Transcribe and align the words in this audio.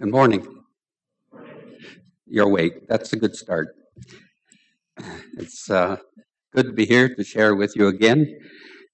Good 0.00 0.12
morning. 0.12 0.46
You're 2.24 2.46
awake. 2.46 2.86
That's 2.86 3.12
a 3.14 3.16
good 3.16 3.34
start. 3.34 3.74
It's 5.36 5.68
uh, 5.68 5.96
good 6.54 6.66
to 6.66 6.72
be 6.72 6.86
here 6.86 7.12
to 7.16 7.24
share 7.24 7.56
with 7.56 7.74
you 7.74 7.88
again. 7.88 8.38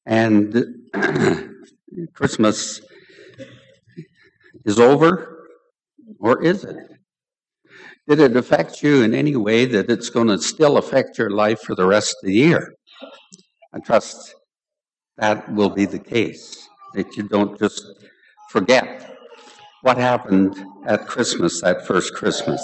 And 0.06 0.64
Christmas 2.14 2.80
is 4.64 4.80
over, 4.80 5.46
or 6.20 6.42
is 6.42 6.64
it? 6.64 6.78
Did 8.08 8.20
it 8.20 8.34
affect 8.34 8.82
you 8.82 9.02
in 9.02 9.14
any 9.14 9.36
way 9.36 9.66
that 9.66 9.90
it's 9.90 10.08
going 10.08 10.28
to 10.28 10.38
still 10.38 10.78
affect 10.78 11.18
your 11.18 11.28
life 11.28 11.60
for 11.60 11.74
the 11.74 11.86
rest 11.86 12.16
of 12.22 12.28
the 12.28 12.34
year? 12.34 12.72
I 13.74 13.80
trust 13.80 14.34
that 15.18 15.52
will 15.52 15.68
be 15.68 15.84
the 15.84 15.98
case, 15.98 16.66
that 16.94 17.14
you 17.14 17.24
don't 17.24 17.58
just 17.58 17.84
forget 18.48 19.13
what 19.84 19.98
happened 19.98 20.56
at 20.86 21.06
Christmas, 21.06 21.60
that 21.60 21.86
first 21.86 22.14
Christmas. 22.14 22.62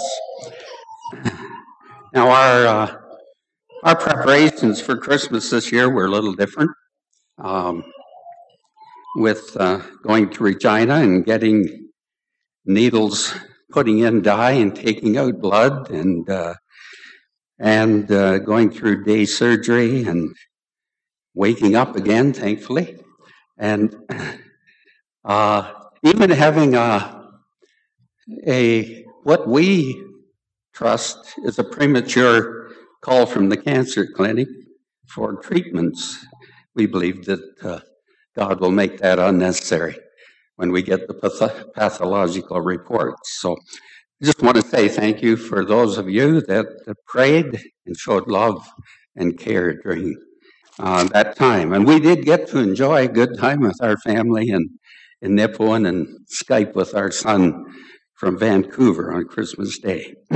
Now, 2.15 2.29
our 2.29 2.65
uh, 2.65 2.97
our 3.83 3.95
preparations 3.95 4.81
for 4.81 4.97
Christmas 4.97 5.51
this 5.51 5.71
year 5.71 5.87
were 5.87 6.05
a 6.05 6.09
little 6.09 6.33
different. 6.33 6.71
Um, 7.37 7.83
with 9.15 9.55
uh, 9.59 9.81
going 10.01 10.31
to 10.31 10.43
Regina 10.43 10.95
and 10.95 11.23
getting 11.23 11.91
needles, 12.65 13.35
putting 13.71 13.99
in 13.99 14.23
dye 14.23 14.53
and 14.53 14.75
taking 14.75 15.15
out 15.15 15.39
blood, 15.39 15.91
and 15.91 16.27
uh, 16.27 16.55
and 17.59 18.11
uh, 18.11 18.39
going 18.39 18.71
through 18.71 19.03
day 19.03 19.25
surgery 19.25 20.05
and 20.05 20.35
waking 21.35 21.75
up 21.75 21.95
again, 21.95 22.33
thankfully, 22.33 22.97
and 23.59 23.95
uh, 25.23 25.71
even 26.03 26.29
having 26.29 26.75
a, 26.75 27.27
a 28.47 29.03
what 29.23 29.47
we 29.47 30.03
trust 30.73 31.33
is 31.43 31.59
a 31.59 31.63
premature 31.63 32.69
call 33.01 33.25
from 33.25 33.49
the 33.49 33.57
cancer 33.57 34.07
clinic 34.07 34.47
for 35.07 35.35
treatments. 35.41 36.25
We 36.75 36.85
believe 36.85 37.25
that 37.25 37.41
uh, 37.63 37.79
God 38.35 38.61
will 38.61 38.71
make 38.71 38.99
that 38.99 39.19
unnecessary 39.19 39.97
when 40.57 40.71
we 40.71 40.81
get 40.83 41.07
the 41.07 41.13
path- 41.13 41.73
pathological 41.75 42.61
reports. 42.61 43.39
So 43.41 43.53
I 43.53 44.25
just 44.25 44.41
want 44.41 44.57
to 44.57 44.63
say 44.63 44.87
thank 44.87 45.21
you 45.21 45.37
for 45.37 45.65
those 45.65 45.97
of 45.97 46.09
you 46.09 46.41
that, 46.41 46.65
that 46.85 46.97
prayed 47.07 47.61
and 47.85 47.97
showed 47.97 48.27
love 48.27 48.67
and 49.15 49.37
care 49.37 49.73
during 49.81 50.15
uh, 50.79 51.05
that 51.05 51.35
time. 51.35 51.73
And 51.73 51.85
we 51.85 51.99
did 51.99 52.25
get 52.25 52.47
to 52.49 52.59
enjoy 52.59 53.05
a 53.05 53.09
good 53.09 53.37
time 53.37 53.61
with 53.61 53.81
our 53.81 53.97
family 53.97 54.49
and 54.51 54.69
in 55.21 55.35
Nipawin 55.35 55.87
and 55.87 56.07
Skype 56.27 56.73
with 56.73 56.95
our 56.95 57.11
son 57.11 57.65
from 58.15 58.37
Vancouver 58.37 59.13
on 59.13 59.25
Christmas 59.25 59.77
Day. 59.79 60.15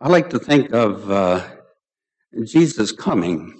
I 0.00 0.08
like 0.08 0.30
to 0.30 0.38
think 0.38 0.72
of 0.72 1.10
uh, 1.10 1.44
Jesus 2.44 2.92
coming 2.92 3.54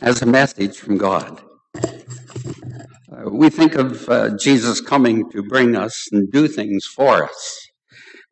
as 0.00 0.22
a 0.22 0.26
message 0.26 0.78
from 0.78 0.98
God. 0.98 1.42
Uh, 1.76 3.30
we 3.30 3.50
think 3.50 3.74
of 3.74 4.08
uh, 4.08 4.36
Jesus 4.36 4.80
coming 4.80 5.30
to 5.30 5.42
bring 5.42 5.76
us 5.76 6.06
and 6.12 6.30
do 6.30 6.46
things 6.46 6.84
for 6.84 7.24
us. 7.24 7.68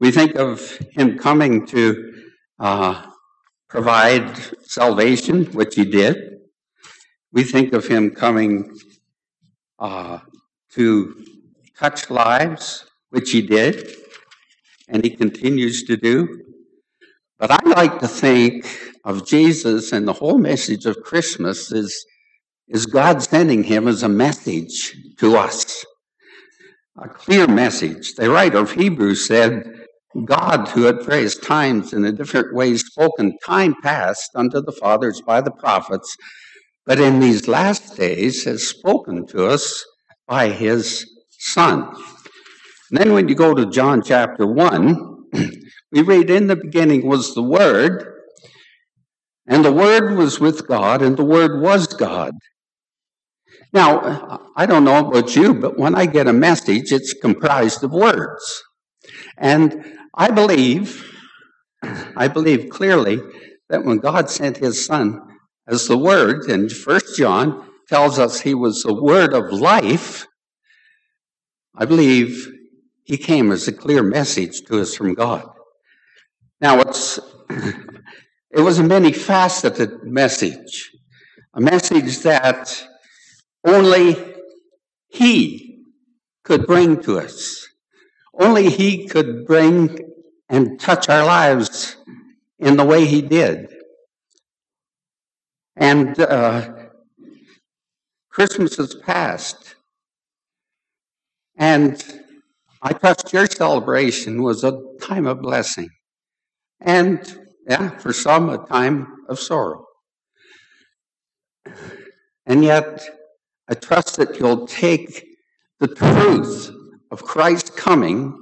We 0.00 0.10
think 0.10 0.36
of 0.36 0.78
him 0.92 1.18
coming 1.18 1.66
to 1.66 2.12
uh, 2.58 3.06
provide 3.68 4.36
salvation, 4.64 5.46
which 5.46 5.74
he 5.74 5.84
did. 5.84 6.31
We 7.32 7.44
think 7.44 7.72
of 7.72 7.86
him 7.86 8.10
coming 8.10 8.76
uh, 9.78 10.18
to 10.72 11.24
touch 11.78 12.10
lives, 12.10 12.84
which 13.08 13.30
he 13.30 13.40
did, 13.40 13.90
and 14.88 15.02
he 15.02 15.10
continues 15.10 15.84
to 15.84 15.96
do. 15.96 16.42
But 17.38 17.50
I 17.50 17.58
like 17.64 17.98
to 18.00 18.08
think 18.08 18.66
of 19.04 19.26
Jesus 19.26 19.92
and 19.92 20.06
the 20.06 20.12
whole 20.12 20.38
message 20.38 20.84
of 20.84 21.02
Christmas 21.02 21.72
is, 21.72 22.04
is 22.68 22.84
God 22.84 23.22
sending 23.22 23.64
him 23.64 23.88
as 23.88 24.02
a 24.02 24.08
message 24.08 24.94
to 25.18 25.36
us. 25.36 25.84
A 26.98 27.08
clear 27.08 27.48
message. 27.48 28.14
The 28.14 28.28
writer 28.28 28.58
of 28.58 28.72
Hebrews 28.72 29.26
said, 29.26 29.86
God, 30.26 30.68
who 30.68 30.86
at 30.86 31.02
various 31.02 31.38
times 31.38 31.94
in 31.94 32.04
a 32.04 32.12
different 32.12 32.54
ways 32.54 32.84
spoken 32.84 33.38
time 33.44 33.74
past 33.82 34.30
unto 34.34 34.60
the 34.60 34.72
fathers 34.72 35.22
by 35.22 35.40
the 35.40 35.50
prophets, 35.50 36.14
but 36.86 37.00
in 37.00 37.20
these 37.20 37.48
last 37.48 37.96
days 37.96 38.44
has 38.44 38.66
spoken 38.66 39.26
to 39.28 39.46
us 39.46 39.84
by 40.26 40.48
his 40.48 41.06
Son. 41.30 41.88
And 42.90 42.98
then 42.98 43.12
when 43.12 43.28
you 43.28 43.34
go 43.34 43.54
to 43.54 43.66
John 43.66 44.02
chapter 44.02 44.46
1, 44.46 45.24
we 45.92 46.02
read, 46.02 46.30
In 46.30 46.46
the 46.46 46.56
beginning 46.56 47.06
was 47.06 47.34
the 47.34 47.42
Word, 47.42 48.04
and 49.46 49.64
the 49.64 49.72
Word 49.72 50.16
was 50.16 50.40
with 50.40 50.66
God, 50.66 51.02
and 51.02 51.16
the 51.16 51.24
Word 51.24 51.60
was 51.60 51.86
God. 51.86 52.34
Now, 53.72 54.50
I 54.56 54.66
don't 54.66 54.84
know 54.84 55.08
about 55.08 55.34
you, 55.34 55.54
but 55.54 55.78
when 55.78 55.94
I 55.94 56.06
get 56.06 56.28
a 56.28 56.32
message, 56.32 56.92
it's 56.92 57.14
comprised 57.14 57.82
of 57.82 57.92
words. 57.92 58.62
And 59.38 59.98
I 60.14 60.30
believe, 60.30 61.04
I 62.16 62.28
believe 62.28 62.68
clearly 62.68 63.20
that 63.70 63.84
when 63.84 63.98
God 63.98 64.28
sent 64.28 64.58
his 64.58 64.84
son 64.84 65.31
as 65.66 65.86
the 65.86 65.98
word, 65.98 66.48
and 66.48 66.70
First 66.70 67.16
John 67.16 67.68
tells 67.88 68.18
us 68.18 68.40
he 68.40 68.54
was 68.54 68.82
the 68.82 68.94
word 68.94 69.34
of 69.34 69.52
life, 69.52 70.26
I 71.74 71.84
believe 71.84 72.50
he 73.04 73.16
came 73.16 73.50
as 73.50 73.66
a 73.66 73.72
clear 73.72 74.02
message 74.02 74.62
to 74.62 74.80
us 74.80 74.94
from 74.94 75.14
God. 75.14 75.48
Now 76.60 76.80
it's 76.80 77.18
it 77.50 78.60
was 78.60 78.78
a 78.78 78.84
many 78.84 79.12
faceted 79.12 80.04
message, 80.04 80.90
a 81.54 81.60
message 81.60 82.18
that 82.20 82.86
only 83.66 84.16
he 85.08 85.84
could 86.44 86.66
bring 86.66 87.00
to 87.02 87.18
us. 87.18 87.68
Only 88.34 88.70
he 88.70 89.06
could 89.06 89.46
bring 89.46 89.98
and 90.48 90.78
touch 90.80 91.08
our 91.08 91.24
lives 91.24 91.96
in 92.58 92.76
the 92.76 92.84
way 92.84 93.04
he 93.04 93.22
did. 93.22 93.71
And 95.76 96.18
uh, 96.20 96.74
Christmas 98.30 98.76
has 98.76 98.94
passed. 98.94 99.74
And 101.56 102.02
I 102.82 102.92
trust 102.92 103.32
your 103.32 103.46
celebration 103.46 104.42
was 104.42 104.64
a 104.64 104.80
time 105.00 105.26
of 105.26 105.40
blessing. 105.40 105.90
And, 106.80 107.20
yeah, 107.68 107.90
for 107.98 108.12
some, 108.12 108.50
a 108.50 108.66
time 108.66 109.06
of 109.28 109.38
sorrow. 109.38 109.84
And 112.44 112.64
yet, 112.64 113.06
I 113.68 113.74
trust 113.74 114.16
that 114.16 114.38
you'll 114.38 114.66
take 114.66 115.24
the 115.78 115.88
truth 115.88 116.70
of 117.10 117.22
Christ's 117.22 117.70
coming 117.70 118.36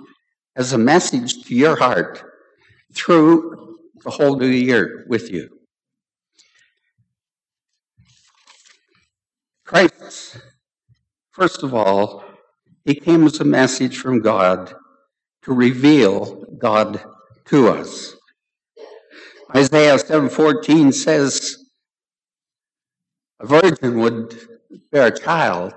as 0.57 0.73
a 0.73 0.79
message 0.79 1.45
to 1.45 1.55
your 1.55 1.77
heart 1.77 2.25
through 2.95 3.77
the 4.03 4.11
whole 4.11 4.37
new 4.37 4.47
year 4.47 5.05
with 5.09 5.31
you. 5.31 5.60
Christ, 9.71 10.37
first 11.31 11.63
of 11.63 11.75
all, 11.75 12.25
he 12.85 12.93
came 12.93 13.25
as 13.25 13.39
a 13.39 13.45
message 13.45 13.99
from 13.99 14.19
God 14.21 14.75
to 15.43 15.53
reveal 15.53 16.45
God 16.59 17.01
to 17.45 17.69
us. 17.69 18.17
Isaiah 19.55 19.97
7:14 19.97 20.91
says 20.91 21.57
a 23.39 23.47
virgin 23.47 24.01
would 24.01 24.37
bear 24.91 25.07
a 25.07 25.17
child 25.17 25.75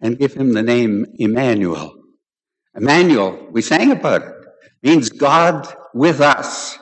and 0.00 0.18
give 0.18 0.34
him 0.34 0.52
the 0.52 0.64
name 0.64 1.06
Emmanuel. 1.20 1.94
Emmanuel, 2.74 3.46
we 3.52 3.62
sang 3.62 3.92
about 3.92 4.22
it, 4.22 4.34
means 4.82 5.08
God 5.08 5.72
with 5.94 6.20
us. 6.20 6.76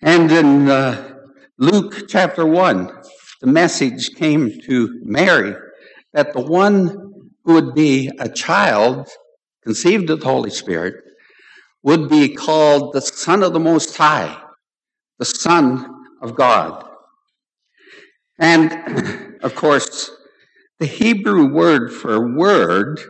And 0.00 0.32
in 0.32 0.70
uh, 0.70 1.18
Luke 1.58 2.08
chapter 2.08 2.46
1, 2.46 3.00
the 3.40 3.46
message 3.46 4.14
came 4.16 4.60
to 4.62 5.00
Mary 5.02 5.54
that 6.12 6.32
the 6.32 6.40
one 6.40 6.88
who 7.44 7.54
would 7.54 7.74
be 7.74 8.10
a 8.18 8.28
child 8.28 9.08
conceived 9.64 10.10
of 10.10 10.20
the 10.20 10.26
Holy 10.26 10.50
Spirit 10.50 10.94
would 11.82 12.10
be 12.10 12.34
called 12.34 12.92
the 12.92 13.00
Son 13.00 13.42
of 13.42 13.52
the 13.52 13.60
Most 13.60 13.96
High, 13.96 14.38
the 15.18 15.24
Son 15.24 16.04
of 16.20 16.34
God. 16.34 16.86
And 18.38 19.38
of 19.42 19.54
course, 19.54 20.10
the 20.78 20.86
Hebrew 20.86 21.52
word 21.52 21.92
for 21.92 22.34
word 22.36 23.00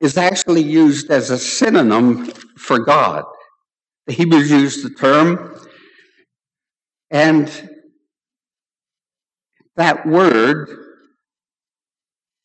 is 0.00 0.16
actually 0.16 0.62
used 0.62 1.10
as 1.10 1.30
a 1.30 1.38
synonym 1.38 2.26
for 2.56 2.78
God. 2.78 3.24
The 4.06 4.12
Hebrews 4.12 4.50
use 4.50 4.82
the 4.82 4.90
term, 4.90 5.58
and 7.10 7.50
that 9.78 10.04
word 10.04 10.68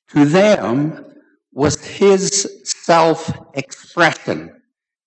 to 0.09 0.24
them 0.24 1.06
was 1.51 1.83
his 1.83 2.62
self 2.63 3.31
expression 3.56 4.62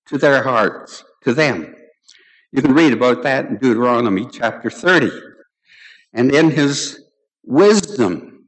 to 0.08 0.18
their 0.18 0.42
hearts, 0.42 1.04
to 1.22 1.32
them. 1.32 1.74
You 2.50 2.62
can 2.62 2.74
read 2.74 2.92
about 2.92 3.22
that 3.22 3.46
in 3.46 3.56
Deuteronomy 3.58 4.26
chapter 4.30 4.70
30. 4.70 5.10
And 6.14 6.34
in 6.34 6.50
his 6.50 7.00
wisdom 7.44 8.46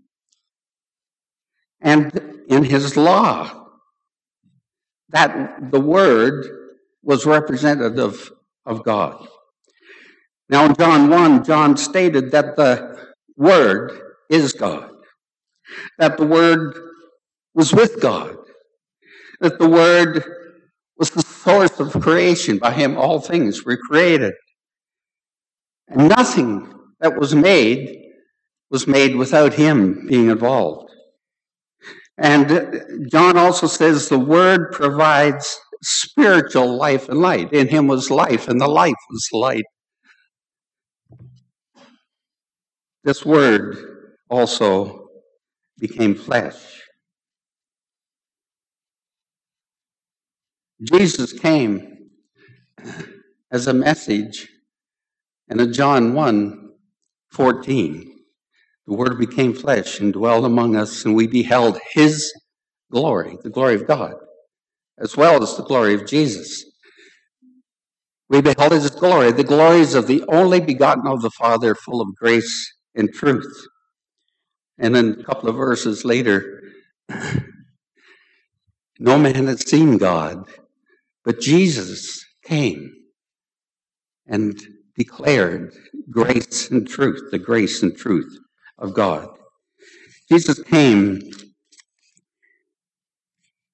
and 1.81 2.45
in 2.49 2.65
his 2.65 2.97
law, 2.97 3.67
that 5.11 5.71
the 5.71 5.81
word 5.81 6.47
was 7.03 7.27
representative 7.27 8.33
of 8.67 8.83
God. 8.83 9.27
Now, 10.49 10.65
in 10.65 10.75
John 10.75 11.11
1, 11.11 11.45
John 11.45 11.77
stated 11.77 12.33
that 12.33 12.57
the 12.57 13.08
word 13.39 13.93
is 14.29 14.53
God, 14.53 14.91
that 15.99 16.19
the 16.19 16.27
word 16.27 16.77
was 17.55 17.73
with 17.73 18.01
God, 18.01 18.37
that 19.41 19.59
the 19.59 19.69
word 19.69 20.23
was 20.99 21.11
the 21.11 21.23
source 21.23 21.79
of 21.81 21.93
creation. 22.03 22.59
By 22.59 22.73
him, 22.73 22.99
all 22.99 23.21
things 23.21 23.65
were 23.65 23.79
created. 23.79 24.35
And 25.87 26.09
nothing 26.09 26.75
that 27.01 27.19
was 27.19 27.35
made 27.35 27.97
was 28.71 28.87
made 28.87 29.17
without 29.17 29.55
him 29.55 30.07
being 30.09 30.29
involved. 30.29 30.91
And 32.19 33.09
John 33.11 33.39
also 33.39 33.69
says 33.69 34.09
the 34.09 34.19
word 34.19 34.73
provides 34.73 35.59
spiritual 35.83 36.77
life 36.77 37.09
and 37.09 37.21
light. 37.21 37.53
In 37.53 37.69
him 37.69 37.87
was 37.87 38.11
life, 38.11 38.49
and 38.49 38.61
the 38.61 38.67
life 38.67 38.93
was 39.09 39.29
light. 39.33 39.65
This 43.05 43.25
word 43.25 43.77
also 44.29 45.09
became 45.79 46.15
flesh. 46.15 46.83
Jesus 50.83 51.33
came 51.33 52.11
as 53.51 53.67
a 53.67 53.75
message 53.75 54.49
and 55.49 55.61
in 55.61 55.73
John 55.73 56.15
1 56.15 56.71
14. 57.33 58.15
The 58.87 58.95
Word 58.95 59.19
became 59.19 59.53
flesh 59.53 60.01
and 60.01 60.13
dwelled 60.13 60.47
among 60.47 60.75
us, 60.75 61.05
and 61.05 61.15
we 61.15 61.27
beheld 61.27 61.79
His 61.93 62.33
glory, 62.91 63.37
the 63.43 63.51
glory 63.51 63.75
of 63.75 63.87
God, 63.87 64.15
as 64.99 65.17
well 65.17 65.43
as 65.43 65.57
the 65.57 65.63
glory 65.63 65.95
of 65.95 66.07
Jesus. 66.07 66.65
We 68.31 68.41
beheld 68.41 68.73
His 68.73 68.91
glory, 68.91 69.31
the 69.33 69.45
glories 69.45 69.95
of 69.95 70.07
the 70.07 70.25
only 70.29 70.61
begotten 70.61 71.07
of 71.07 71.21
the 71.21 71.31
Father, 71.31 71.75
full 71.75 72.01
of 72.01 72.15
grace 72.17 72.73
and 72.99 73.13
truth. 73.13 73.67
And 74.79 74.95
then 74.95 75.17
a 75.21 75.25
couple 75.25 75.49
of 75.49 75.57
verses 75.57 76.05
later, 76.05 76.63
no 78.99 79.19
man 79.19 79.47
had 79.47 79.67
seen 79.67 79.97
God, 79.97 80.45
but 81.25 81.41
Jesus 81.41 82.25
came 82.45 82.93
and 84.27 84.61
declared 84.97 85.75
grace 86.11 86.71
and 86.71 86.87
truth, 86.87 87.31
the 87.31 87.39
grace 87.39 87.83
and 87.83 87.97
truth 87.97 88.39
of 88.79 88.93
God. 88.95 89.29
Jesus 90.31 90.63
came 90.63 91.21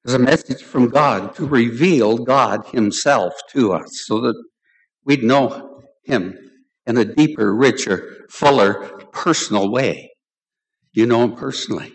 as 0.06 0.14
a 0.14 0.18
message 0.18 0.62
from 0.62 0.90
God 0.90 1.34
to 1.36 1.46
reveal 1.46 2.18
God 2.18 2.66
Himself 2.66 3.32
to 3.52 3.72
us 3.72 4.04
so 4.06 4.20
that 4.20 4.40
we'd 5.04 5.22
know 5.24 5.82
Him 6.04 6.43
in 6.86 6.96
a 6.96 7.04
deeper, 7.04 7.54
richer, 7.54 8.26
fuller, 8.28 8.74
personal 9.12 9.70
way. 9.70 10.12
You 10.92 11.06
know 11.06 11.24
Him 11.24 11.36
personally. 11.36 11.92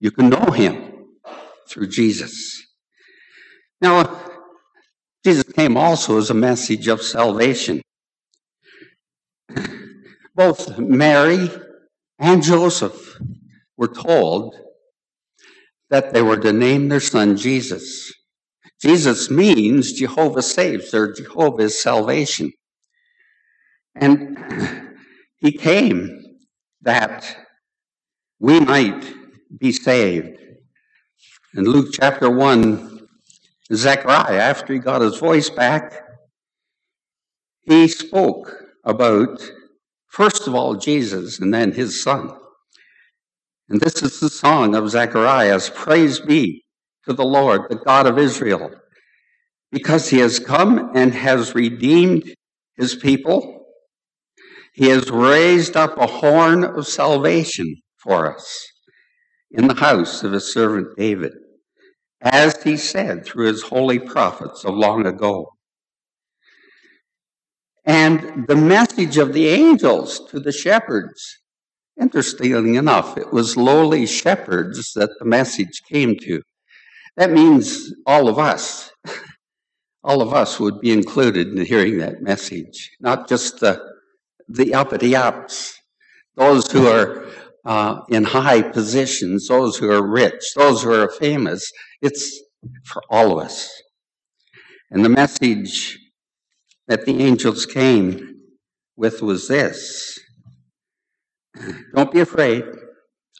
You 0.00 0.10
can 0.10 0.28
know 0.28 0.50
Him 0.50 1.06
through 1.68 1.88
Jesus. 1.88 2.62
Now, 3.80 4.18
Jesus 5.24 5.52
came 5.52 5.76
also 5.76 6.18
as 6.18 6.30
a 6.30 6.34
message 6.34 6.86
of 6.88 7.02
salvation. 7.02 7.82
Both 10.34 10.78
Mary 10.78 11.50
and 12.18 12.42
Joseph 12.42 13.18
were 13.76 13.88
told 13.88 14.54
that 15.90 16.12
they 16.12 16.22
were 16.22 16.36
to 16.38 16.52
name 16.52 16.88
their 16.88 17.00
son 17.00 17.36
Jesus. 17.36 18.12
Jesus 18.80 19.30
means 19.30 19.92
Jehovah 19.92 20.42
saves, 20.42 20.92
or 20.92 21.12
Jehovah's 21.12 21.80
salvation. 21.80 22.52
And 23.96 24.38
he 25.38 25.52
came 25.52 26.22
that 26.82 27.36
we 28.38 28.60
might 28.60 29.04
be 29.58 29.72
saved. 29.72 30.38
In 31.54 31.64
Luke 31.64 31.88
chapter 31.92 32.30
1, 32.30 33.00
Zechariah, 33.72 34.38
after 34.38 34.72
he 34.72 34.78
got 34.78 35.00
his 35.00 35.18
voice 35.18 35.50
back, 35.50 36.02
he 37.62 37.88
spoke 37.88 38.54
about 38.84 39.40
First 40.16 40.46
of 40.46 40.54
all, 40.54 40.76
Jesus, 40.76 41.40
and 41.40 41.52
then 41.52 41.72
his 41.72 42.02
son. 42.02 42.34
And 43.68 43.78
this 43.82 44.02
is 44.02 44.18
the 44.18 44.30
song 44.30 44.74
of 44.74 44.88
Zacharias 44.88 45.70
Praise 45.74 46.20
be 46.20 46.64
to 47.04 47.12
the 47.12 47.22
Lord, 47.22 47.68
the 47.68 47.76
God 47.76 48.06
of 48.06 48.18
Israel, 48.18 48.70
because 49.70 50.08
he 50.08 50.16
has 50.20 50.38
come 50.38 50.92
and 50.94 51.12
has 51.12 51.54
redeemed 51.54 52.34
his 52.78 52.94
people. 52.94 53.55
He 54.76 54.90
has 54.90 55.10
raised 55.10 55.74
up 55.74 55.96
a 55.96 56.06
horn 56.06 56.62
of 56.62 56.86
salvation 56.86 57.76
for 57.96 58.30
us 58.36 58.66
in 59.50 59.68
the 59.68 59.74
house 59.74 60.22
of 60.22 60.32
his 60.32 60.52
servant 60.52 60.88
David, 60.98 61.32
as 62.20 62.62
he 62.62 62.76
said 62.76 63.24
through 63.24 63.46
his 63.46 63.62
holy 63.62 63.98
prophets 63.98 64.66
of 64.66 64.74
long 64.74 65.06
ago. 65.06 65.46
And 67.86 68.46
the 68.46 68.56
message 68.56 69.16
of 69.16 69.32
the 69.32 69.48
angels 69.48 70.20
to 70.28 70.40
the 70.40 70.52
shepherds, 70.52 71.38
interestingly 71.98 72.76
enough, 72.76 73.16
it 73.16 73.32
was 73.32 73.56
lowly 73.56 74.04
shepherds 74.04 74.92
that 74.94 75.10
the 75.18 75.24
message 75.24 75.80
came 75.90 76.18
to. 76.18 76.42
That 77.16 77.30
means 77.30 77.94
all 78.06 78.28
of 78.28 78.38
us. 78.38 78.90
All 80.04 80.22
of 80.22 80.32
us 80.32 80.60
would 80.60 80.80
be 80.80 80.92
included 80.92 81.48
in 81.48 81.66
hearing 81.66 81.98
that 81.98 82.22
message, 82.22 82.92
not 83.00 83.28
just 83.28 83.58
the, 83.58 83.95
the 84.48 84.74
uppity 84.74 85.16
ups, 85.16 85.80
those 86.36 86.70
who 86.70 86.86
are 86.86 87.26
uh, 87.64 88.02
in 88.08 88.24
high 88.24 88.62
positions, 88.62 89.48
those 89.48 89.76
who 89.76 89.90
are 89.90 90.06
rich, 90.06 90.42
those 90.54 90.82
who 90.82 90.92
are 90.92 91.10
famous. 91.10 91.70
It's 92.00 92.40
for 92.84 93.02
all 93.10 93.38
of 93.38 93.44
us. 93.44 93.70
And 94.90 95.04
the 95.04 95.08
message 95.08 95.98
that 96.86 97.06
the 97.06 97.20
angels 97.20 97.66
came 97.66 98.40
with 98.96 99.20
was 99.22 99.48
this 99.48 100.18
Don't 101.94 102.12
be 102.12 102.20
afraid. 102.20 102.64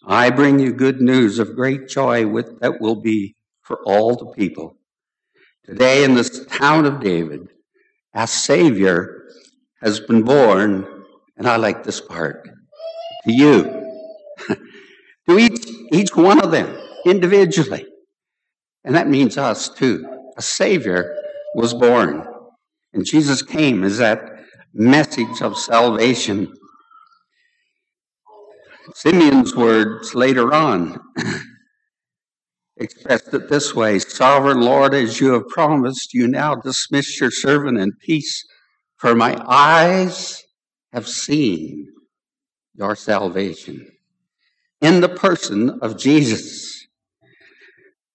I 0.04 0.30
bring 0.30 0.58
you 0.58 0.72
good 0.72 1.00
news 1.00 1.38
of 1.38 1.56
great 1.56 1.88
joy 1.88 2.26
with, 2.26 2.60
that 2.60 2.80
will 2.80 3.00
be 3.00 3.34
for 3.62 3.80
all 3.84 4.14
the 4.14 4.32
people. 4.32 4.76
Today, 5.64 6.04
in 6.04 6.14
this 6.14 6.46
town 6.46 6.84
of 6.84 7.00
David, 7.00 7.48
a 8.14 8.26
Savior 8.26 9.24
has 9.82 9.98
been 9.98 10.22
born, 10.22 10.95
and 11.36 11.46
I 11.46 11.56
like 11.56 11.84
this 11.84 12.00
part, 12.00 12.48
to 13.24 13.32
you, 13.32 13.92
to 15.28 15.38
each, 15.38 15.66
each 15.92 16.16
one 16.16 16.42
of 16.42 16.50
them 16.50 16.76
individually. 17.04 17.86
And 18.84 18.94
that 18.94 19.08
means 19.08 19.36
us 19.36 19.68
too. 19.68 20.06
A 20.36 20.42
Savior 20.42 21.16
was 21.54 21.74
born. 21.74 22.26
And 22.92 23.04
Jesus 23.04 23.42
came 23.42 23.84
as 23.84 23.98
that 23.98 24.22
message 24.72 25.42
of 25.42 25.58
salvation. 25.58 26.52
Simeon's 28.94 29.54
words 29.56 30.14
later 30.14 30.54
on 30.54 31.00
expressed 32.76 33.34
it 33.34 33.48
this 33.48 33.74
way 33.74 33.98
Sovereign 33.98 34.60
Lord, 34.60 34.94
as 34.94 35.20
you 35.20 35.32
have 35.32 35.48
promised, 35.48 36.14
you 36.14 36.28
now 36.28 36.54
dismiss 36.54 37.20
your 37.20 37.30
servant 37.30 37.78
in 37.78 37.92
peace, 38.00 38.44
for 38.96 39.14
my 39.14 39.36
eyes 39.46 40.45
have 40.96 41.06
seen 41.06 41.92
your 42.74 42.96
salvation 42.96 43.86
in 44.80 45.02
the 45.02 45.10
person 45.10 45.78
of 45.82 45.98
Jesus. 45.98 46.86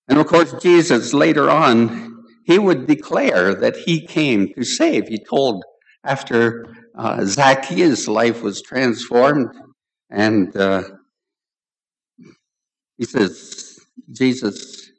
And 0.08 0.18
of 0.18 0.26
course, 0.26 0.52
Jesus 0.54 1.14
later 1.14 1.48
on 1.48 2.26
he 2.44 2.58
would 2.58 2.88
declare 2.88 3.54
that 3.54 3.76
he 3.76 4.08
came 4.08 4.52
to 4.56 4.64
save. 4.64 5.08
He 5.08 5.24
told 5.24 5.64
after 6.04 6.76
uh, 6.98 7.24
Zacchaeus' 7.24 8.08
life 8.08 8.42
was 8.42 8.64
transformed, 8.64 9.52
and 10.10 10.58
uh, 10.58 10.82
he 12.98 13.06
says, 13.06 13.80
Jesus 14.12 14.90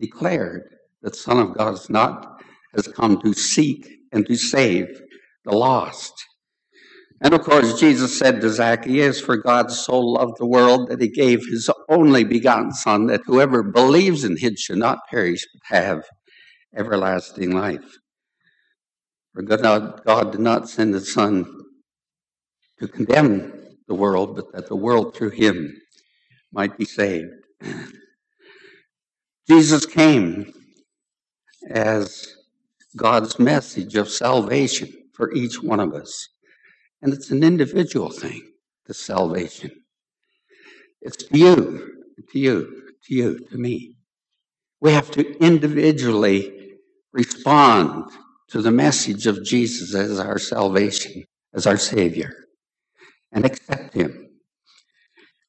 declared 0.00 0.62
that 1.02 1.14
Son 1.14 1.38
of 1.38 1.56
God 1.56 1.74
is 1.74 1.88
not 1.88 2.42
has 2.74 2.88
come 2.88 3.20
to 3.22 3.32
seek 3.34 3.88
and 4.10 4.26
to 4.26 4.34
save 4.34 4.88
the 5.44 5.52
lost. 5.52 6.12
And 7.22 7.34
of 7.34 7.42
course, 7.42 7.78
Jesus 7.78 8.18
said 8.18 8.40
to 8.40 8.48
Zacchaeus, 8.48 9.20
For 9.20 9.36
God 9.36 9.70
so 9.70 9.98
loved 9.98 10.38
the 10.38 10.46
world 10.46 10.88
that 10.88 11.02
he 11.02 11.08
gave 11.08 11.40
his 11.46 11.68
only 11.88 12.24
begotten 12.24 12.72
Son, 12.72 13.06
that 13.06 13.20
whoever 13.26 13.62
believes 13.62 14.24
in 14.24 14.38
him 14.38 14.54
should 14.56 14.78
not 14.78 15.06
perish, 15.10 15.46
but 15.52 15.76
have 15.76 16.04
everlasting 16.74 17.50
life. 17.50 17.98
For 19.34 19.42
God, 19.42 20.02
God 20.04 20.32
did 20.32 20.40
not 20.40 20.68
send 20.70 20.94
his 20.94 21.12
Son 21.12 21.44
to 22.78 22.88
condemn 22.88 23.52
the 23.86 23.94
world, 23.94 24.36
but 24.36 24.52
that 24.52 24.68
the 24.68 24.76
world 24.76 25.14
through 25.14 25.30
him 25.30 25.76
might 26.52 26.78
be 26.78 26.86
saved. 26.86 27.32
Jesus 29.48 29.84
came 29.84 30.52
as 31.68 32.34
God's 32.96 33.38
message 33.38 33.94
of 33.94 34.08
salvation 34.08 34.90
for 35.12 35.32
each 35.34 35.62
one 35.62 35.80
of 35.80 35.92
us. 35.92 36.28
And 37.02 37.12
it's 37.14 37.30
an 37.30 37.42
individual 37.42 38.10
thing, 38.10 38.42
the 38.86 38.94
salvation. 38.94 39.70
It's 41.00 41.16
to 41.16 41.38
you, 41.38 42.04
to 42.30 42.38
you, 42.38 42.82
to 43.04 43.14
you, 43.14 43.38
to 43.50 43.56
me. 43.56 43.96
We 44.80 44.92
have 44.92 45.10
to 45.12 45.38
individually 45.38 46.76
respond 47.12 48.10
to 48.48 48.60
the 48.60 48.70
message 48.70 49.26
of 49.26 49.44
Jesus 49.44 49.94
as 49.94 50.18
our 50.18 50.38
salvation, 50.38 51.24
as 51.54 51.66
our 51.66 51.76
Savior, 51.76 52.32
and 53.32 53.44
accept 53.44 53.94
Him. 53.94 54.28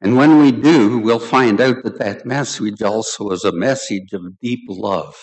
And 0.01 0.15
when 0.15 0.39
we 0.39 0.51
do, 0.51 1.00
we'll 1.00 1.20
find 1.20 1.62
out 1.62 1.84
that 1.84 2.00
that 2.00 2.25
message 2.25 2.81
also 2.81 3.29
is 3.31 3.43
a 3.43 3.51
message 3.51 4.13
of 4.13 4.39
deep 4.39 4.62
love. 4.67 5.15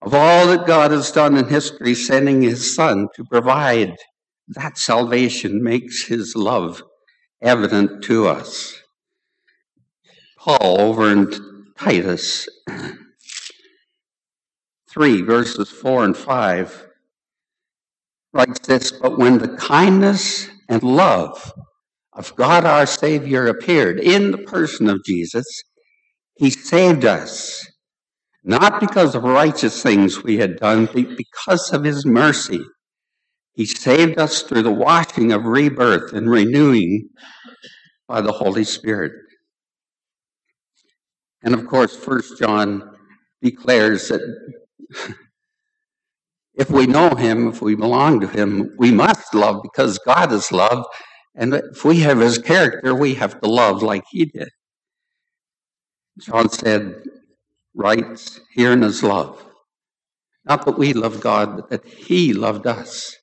Of 0.00 0.14
all 0.14 0.46
that 0.48 0.66
God 0.66 0.90
has 0.90 1.12
done 1.12 1.36
in 1.36 1.46
history, 1.46 1.94
sending 1.94 2.42
His 2.42 2.74
Son 2.74 3.08
to 3.14 3.24
provide 3.24 3.96
that 4.54 4.78
salvation 4.78 5.62
makes 5.62 6.06
his 6.06 6.34
love 6.36 6.82
evident 7.40 8.02
to 8.04 8.26
us. 8.26 8.78
Paul, 10.38 10.80
over 10.80 11.10
in 11.10 11.72
Titus 11.78 12.48
3, 14.90 15.22
verses 15.22 15.70
4 15.70 16.04
and 16.04 16.16
5, 16.16 16.86
writes 18.32 18.66
this 18.66 18.92
But 18.92 19.18
when 19.18 19.38
the 19.38 19.56
kindness 19.56 20.48
and 20.68 20.82
love 20.82 21.52
of 22.12 22.34
God 22.36 22.64
our 22.64 22.86
Savior 22.86 23.46
appeared 23.46 24.00
in 24.00 24.30
the 24.32 24.38
person 24.38 24.88
of 24.88 25.04
Jesus, 25.04 25.46
he 26.36 26.50
saved 26.50 27.04
us, 27.04 27.66
not 28.42 28.80
because 28.80 29.14
of 29.14 29.22
righteous 29.22 29.82
things 29.82 30.22
we 30.22 30.38
had 30.38 30.56
done, 30.56 30.86
but 30.86 31.16
because 31.16 31.72
of 31.72 31.84
his 31.84 32.04
mercy 32.04 32.64
he 33.54 33.66
saved 33.66 34.18
us 34.18 34.42
through 34.42 34.62
the 34.62 34.72
washing 34.72 35.32
of 35.32 35.44
rebirth 35.44 36.12
and 36.12 36.30
renewing 36.30 37.08
by 38.08 38.20
the 38.20 38.32
Holy 38.32 38.64
Spirit. 38.64 39.12
And 41.42 41.54
of 41.54 41.66
course, 41.66 41.94
First 41.94 42.38
John 42.38 42.96
declares 43.42 44.08
that 44.08 44.22
if 46.54 46.70
we 46.70 46.86
know 46.86 47.10
him, 47.10 47.48
if 47.48 47.60
we 47.60 47.74
belong 47.74 48.20
to 48.20 48.26
him, 48.26 48.74
we 48.78 48.90
must 48.90 49.34
love 49.34 49.60
because 49.62 49.98
God 49.98 50.32
is 50.32 50.50
love. 50.52 50.86
And 51.34 51.54
if 51.54 51.84
we 51.84 52.00
have 52.00 52.20
his 52.20 52.38
character, 52.38 52.94
we 52.94 53.14
have 53.14 53.40
to 53.40 53.48
love 53.48 53.82
like 53.82 54.04
he 54.10 54.26
did. 54.26 54.48
John 56.18 56.48
said, 56.48 57.02
writes 57.74 58.40
here 58.54 58.72
in 58.72 58.82
his 58.82 59.02
love. 59.02 59.44
Not 60.44 60.64
that 60.66 60.78
we 60.78 60.92
love 60.92 61.20
God, 61.20 61.56
but 61.56 61.70
that 61.70 61.86
he 61.86 62.32
loved 62.32 62.66
us 62.66 63.16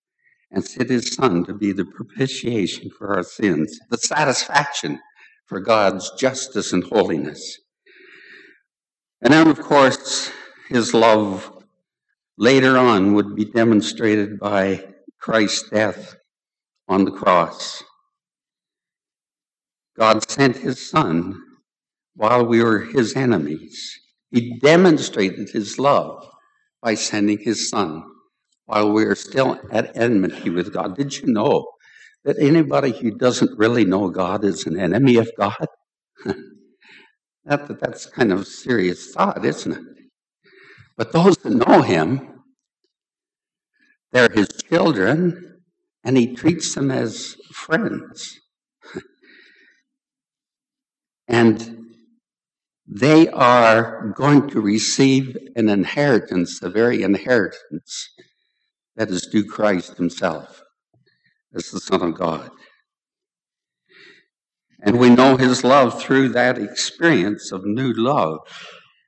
and 0.52 0.66
sent 0.66 0.90
his 0.90 1.14
son 1.14 1.46
to 1.46 1.54
be 1.54 1.72
the 1.72 1.86
propitiation 1.86 2.90
for 2.90 3.16
our 3.16 3.24
sins, 3.24 3.80
the 3.90 3.98
satisfaction 3.98 5.00
for 5.46 5.60
God's 5.60 6.12
justice 6.18 6.74
and 6.74 6.84
holiness. 6.84 7.60
And 9.22 9.34
then, 9.34 9.48
of 9.48 9.60
course, 9.60 10.32
his 10.70 10.94
love 10.94 11.64
later 12.38 12.78
on 12.78 13.14
would 13.14 13.36
be 13.36 13.46
demonstrated 13.46 14.40
by 14.40 14.86
Christ's 15.20 15.70
death 15.70 16.16
on 16.88 17.06
the 17.06 17.12
cross. 17.12 17.84
God 19.98 20.30
sent 20.30 20.58
his 20.58 20.90
son 20.90 21.42
while 22.16 22.46
we 22.46 22.64
were 22.64 22.80
his 22.80 23.16
enemies. 23.16 24.00
He 24.32 24.58
demonstrated 24.60 25.50
his 25.50 25.78
love 25.78 26.26
by 26.82 26.94
sending 26.94 27.40
his 27.40 27.70
son 27.70 28.04
while 28.70 28.92
we 28.92 29.04
are 29.04 29.16
still 29.16 29.60
at 29.72 29.98
enmity 29.98 30.52
with 30.52 30.72
God. 30.72 30.96
Did 30.96 31.18
you 31.18 31.34
know 31.34 31.66
that 32.24 32.38
anybody 32.38 32.92
who 32.92 33.10
doesn't 33.10 33.58
really 33.58 33.84
know 33.84 34.12
God 34.12 34.44
is 34.44 34.68
an 34.68 34.80
enemy 34.80 35.16
of 35.16 35.32
God? 35.36 35.66
that, 37.46 37.80
that's 37.82 38.06
kind 38.06 38.32
of 38.32 38.46
serious 38.46 39.12
thought, 39.12 39.44
isn't 39.44 39.72
it? 39.72 39.84
But 40.96 41.14
those 41.14 41.36
that 41.38 41.50
know 41.50 41.82
Him, 41.82 42.44
they're 44.12 44.30
His 44.32 44.50
children, 44.50 45.62
and 46.04 46.16
He 46.16 46.36
treats 46.36 46.76
them 46.76 46.92
as 46.92 47.38
friends. 47.52 48.40
and 51.28 51.88
they 52.86 53.30
are 53.30 54.14
going 54.16 54.48
to 54.50 54.62
receive 54.62 55.36
an 55.56 55.70
inheritance, 55.70 56.60
the 56.60 56.70
very 56.70 57.02
inheritance 57.02 58.10
that 58.96 59.10
is 59.10 59.28
due 59.28 59.46
Christ 59.46 59.98
himself 59.98 60.62
as 61.54 61.72
the 61.72 61.80
Son 61.80 62.02
of 62.02 62.16
God. 62.16 62.52
And 64.82 64.98
we 64.98 65.10
know 65.10 65.36
his 65.36 65.64
love 65.64 66.02
through 66.02 66.30
that 66.30 66.58
experience 66.58 67.52
of 67.52 67.66
new 67.66 67.92
love, 67.94 68.40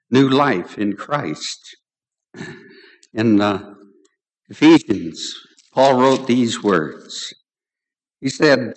new 0.10 0.28
life 0.28 0.78
in 0.78 0.94
Christ. 0.94 1.60
In 3.14 3.42
uh, 3.42 3.74
Ephesians, 4.50 5.34
Paul 5.74 6.00
wrote 6.00 6.28
these 6.28 6.62
words. 6.62 7.34
He 8.20 8.30
said, 8.30 8.74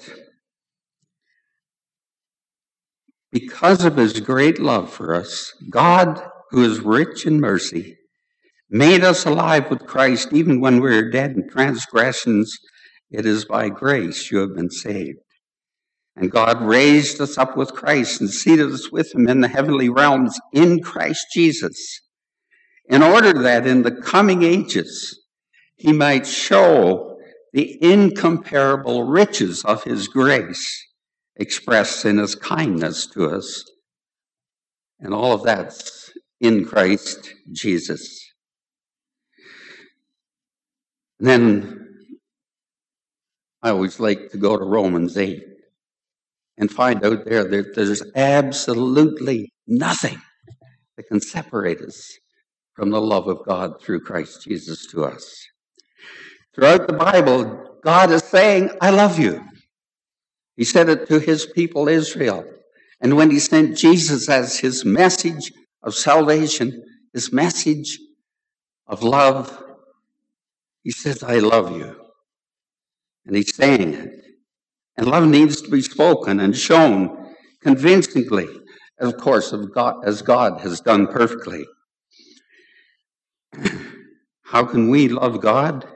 Because 3.33 3.85
of 3.85 3.97
his 3.97 4.21
great 4.21 4.61
love 4.61 4.93
for 4.93 5.15
us, 5.15 5.53
God, 5.71 6.23
who 6.51 6.63
is 6.63 6.81
rich 6.81 7.27
in 7.27 7.41
mercy, 7.41 7.97
made 8.75 9.05
us 9.05 9.25
alive 9.25 9.71
with 9.71 9.87
Christ 9.87 10.33
even 10.33 10.61
when 10.61 10.81
we 10.81 10.91
were 10.91 11.09
dead 11.09 11.31
in 11.31 11.49
transgressions. 11.49 12.59
It 13.09 13.25
is 13.25 13.45
by 13.45 13.69
grace 13.69 14.33
you 14.33 14.39
have 14.39 14.57
been 14.57 14.69
saved. 14.69 15.21
And 16.17 16.29
God 16.29 16.61
raised 16.61 17.21
us 17.21 17.39
up 17.39 17.57
with 17.57 17.73
Christ 17.73 18.21
and 18.21 18.29
seated 18.29 18.73
us 18.73 18.91
with 18.91 19.15
him 19.15 19.29
in 19.29 19.43
the 19.43 19.49
heavenly 19.49 19.89
realms 19.89 20.37
in 20.53 20.83
Christ 20.83 21.25
Jesus, 21.33 22.01
in 22.89 23.01
order 23.01 23.33
that 23.45 23.65
in 23.65 23.83
the 23.83 23.95
coming 23.95 24.43
ages 24.43 25.21
he 25.77 25.93
might 25.93 26.27
show 26.27 27.17
the 27.53 27.79
incomparable 27.81 29.05
riches 29.05 29.65
of 29.65 29.85
his 29.85 30.09
grace 30.09 30.85
expressed 31.37 32.05
in 32.05 32.19
his 32.19 32.35
kindness 32.35 33.07
to 33.07 33.31
us. 33.31 33.65
And 34.99 35.15
all 35.15 35.33
of 35.33 35.45
that's 35.45 36.13
in 36.41 36.65
Christ 36.65 37.35
Jesus. 37.53 38.24
And 41.19 41.29
then 41.29 41.85
I 43.63 43.71
always 43.71 44.01
like 44.01 44.31
to 44.33 44.39
go 44.39 44.57
to 44.57 44.65
Romans 44.65 45.17
8 45.17 45.43
and 46.59 46.71
find 46.71 47.05
out 47.05 47.25
there 47.25 47.45
that 47.45 47.75
there's 47.75 48.03
absolutely 48.15 49.53
nothing 49.67 50.21
that 50.97 51.09
can 51.09 51.21
separate 51.21 51.81
us 51.81 52.19
from 52.75 52.91
the 52.91 53.01
love 53.01 53.29
of 53.29 53.45
God 53.47 53.81
through 53.81 54.01
Christ 54.01 54.43
Jesus 54.43 54.87
to 54.89 55.05
us. 55.05 55.47
Throughout 56.55 56.87
the 56.87 56.93
Bible, 56.93 57.79
God 57.83 58.11
is 58.11 58.23
saying, 58.23 58.71
I 58.81 58.91
love 58.91 59.19
you. 59.19 59.45
He 60.57 60.65
said 60.65 60.89
it 60.89 61.09
to 61.09 61.19
his 61.19 61.47
people 61.47 61.89
Israel. 61.89 62.45
And 63.01 63.17
when 63.17 63.31
he 63.31 63.39
sent 63.39 63.77
Jesus 63.77 64.29
as 64.29 64.59
his 64.59 64.85
message 64.85 65.53
of 65.83 65.95
salvation, 65.95 66.83
his 67.13 67.33
message 67.33 67.99
of 68.87 69.03
love, 69.03 69.63
he 70.85 70.91
says, 70.91 71.23
I 71.23 71.39
love 71.39 71.77
you. 71.77 71.97
And 73.27 73.35
he's 73.35 73.57
saying 73.57 73.95
it. 73.95 74.25
And 74.97 75.07
love 75.07 75.27
needs 75.27 75.63
to 75.63 75.71
be 75.71 75.81
spoken 75.81 76.39
and 76.39 76.55
shown 76.55 77.35
convincingly, 77.63 78.47
of 79.01 79.17
course, 79.17 79.53
of 79.53 79.75
God, 79.75 80.05
as 80.05 80.23
God 80.23 80.61
has 80.61 80.81
done 80.81 81.09
perfectly. 81.09 81.65
How 84.45 84.65
can 84.65 84.91
we 84.91 85.09
love 85.09 85.41
God? 85.41 85.89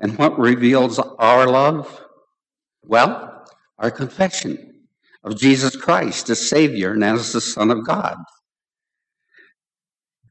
And 0.00 0.18
what 0.18 0.38
reveals 0.38 0.98
our 0.98 1.46
love? 1.46 2.02
Well, 2.82 3.44
our 3.78 3.90
confession 3.90 4.86
of 5.22 5.38
Jesus 5.38 5.76
Christ 5.76 6.30
as 6.30 6.48
Savior 6.48 6.94
and 6.94 7.04
as 7.04 7.32
the 7.32 7.40
Son 7.40 7.70
of 7.70 7.86
God. 7.86 8.16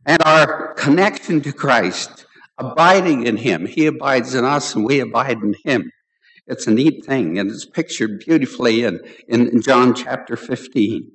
And 0.06 0.22
our 0.26 0.74
connection 0.74 1.42
to 1.42 1.54
Christ 1.54 2.26
abiding 2.62 3.26
in 3.26 3.38
him. 3.38 3.66
He 3.66 3.86
abides 3.86 4.36
in 4.36 4.46
us 4.46 4.76
and 4.76 4.86
we 4.86 5.00
abide 5.00 5.40
in 5.42 5.56
him. 5.66 5.92
it's 6.48 6.68
a 6.68 6.72
neat 6.72 7.06
thing, 7.06 7.38
and 7.40 7.50
it's 7.50 7.66
pictured 7.66 8.20
beautifully 8.26 8.84
in, 8.84 9.00
in 9.28 9.62
John 9.62 9.94
chapter 9.94 10.36
15. 10.36 11.10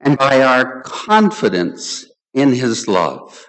And 0.00 0.16
by 0.16 0.42
our 0.42 0.82
confidence 0.82 2.06
in 2.34 2.52
his 2.52 2.86
love, 2.86 3.46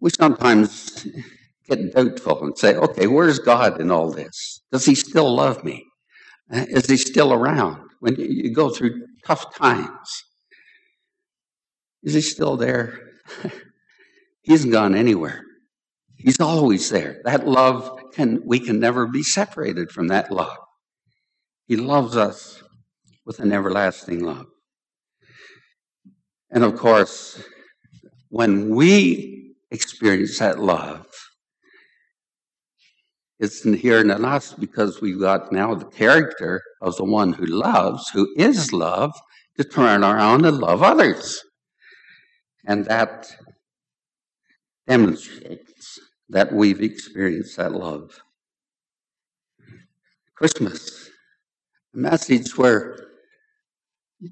we 0.00 0.10
sometimes 0.10 1.06
get 1.68 1.94
doubtful 1.94 2.44
and 2.44 2.56
say, 2.56 2.74
okay, 2.74 3.06
where's 3.06 3.38
God 3.38 3.80
in 3.80 3.90
all 3.90 4.10
this? 4.10 4.62
Does 4.72 4.86
he 4.86 4.94
still 4.94 5.34
love 5.34 5.64
me? 5.64 5.84
Uh, 6.52 6.64
is 6.68 6.86
he 6.86 6.96
still 6.96 7.32
around 7.32 7.90
when 8.00 8.16
you 8.16 8.52
go 8.52 8.70
through 8.70 9.06
tough 9.26 9.54
times? 9.56 10.24
Is 12.02 12.14
he 12.14 12.20
still 12.20 12.56
there? 12.56 13.00
he 14.44 14.52
hasn't 14.52 14.72
gone 14.72 14.94
anywhere. 14.94 15.42
He's 16.16 16.38
always 16.38 16.90
there. 16.90 17.20
That 17.24 17.48
love 17.48 17.98
can, 18.12 18.42
we 18.44 18.60
can 18.60 18.78
never 18.78 19.06
be 19.06 19.22
separated 19.22 19.90
from 19.90 20.08
that 20.08 20.30
love. 20.30 20.56
He 21.66 21.76
loves 21.76 22.16
us 22.16 22.62
with 23.24 23.40
an 23.40 23.52
everlasting 23.52 24.22
love. 24.22 24.46
And 26.50 26.62
of 26.62 26.76
course, 26.76 27.42
when 28.28 28.74
we 28.74 29.54
experience 29.70 30.38
that 30.38 30.60
love, 30.60 31.06
it's 33.38 33.64
inherent 33.64 34.10
in 34.10 34.24
us 34.24 34.52
because 34.52 35.00
we've 35.00 35.20
got 35.20 35.52
now 35.52 35.74
the 35.74 35.86
character 35.86 36.62
of 36.80 36.96
the 36.96 37.04
one 37.04 37.32
who 37.32 37.46
loves, 37.46 38.08
who 38.10 38.32
is 38.36 38.72
love, 38.72 39.12
to 39.56 39.64
turn 39.64 40.04
around 40.04 40.44
and 40.44 40.58
love 40.58 40.82
others. 40.82 41.42
And 42.66 42.84
that 42.86 43.34
demonstrates 44.86 45.98
that 46.28 46.52
we've 46.52 46.80
experienced 46.80 47.56
that 47.56 47.72
love. 47.72 48.20
Christmas, 50.34 51.10
a 51.94 51.98
message 51.98 52.56
where 52.56 52.98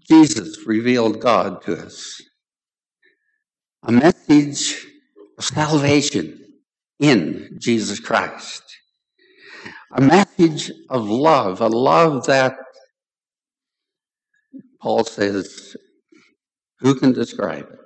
Jesus 0.09 0.67
revealed 0.67 1.21
God 1.21 1.63
to 1.63 1.77
us, 1.77 2.21
a 3.83 3.93
message 3.93 4.85
of 5.39 5.45
salvation 5.45 6.39
in 6.99 7.59
Jesus 7.61 8.01
Christ, 8.01 8.63
a 9.93 10.01
message 10.01 10.71
of 10.89 11.09
love, 11.09 11.61
a 11.61 11.69
love 11.69 12.27
that 12.27 12.57
Paul 14.81 15.05
says, 15.05 15.77
who 16.81 16.95
can 16.95 17.13
describe 17.13 17.69
it? 17.71 17.82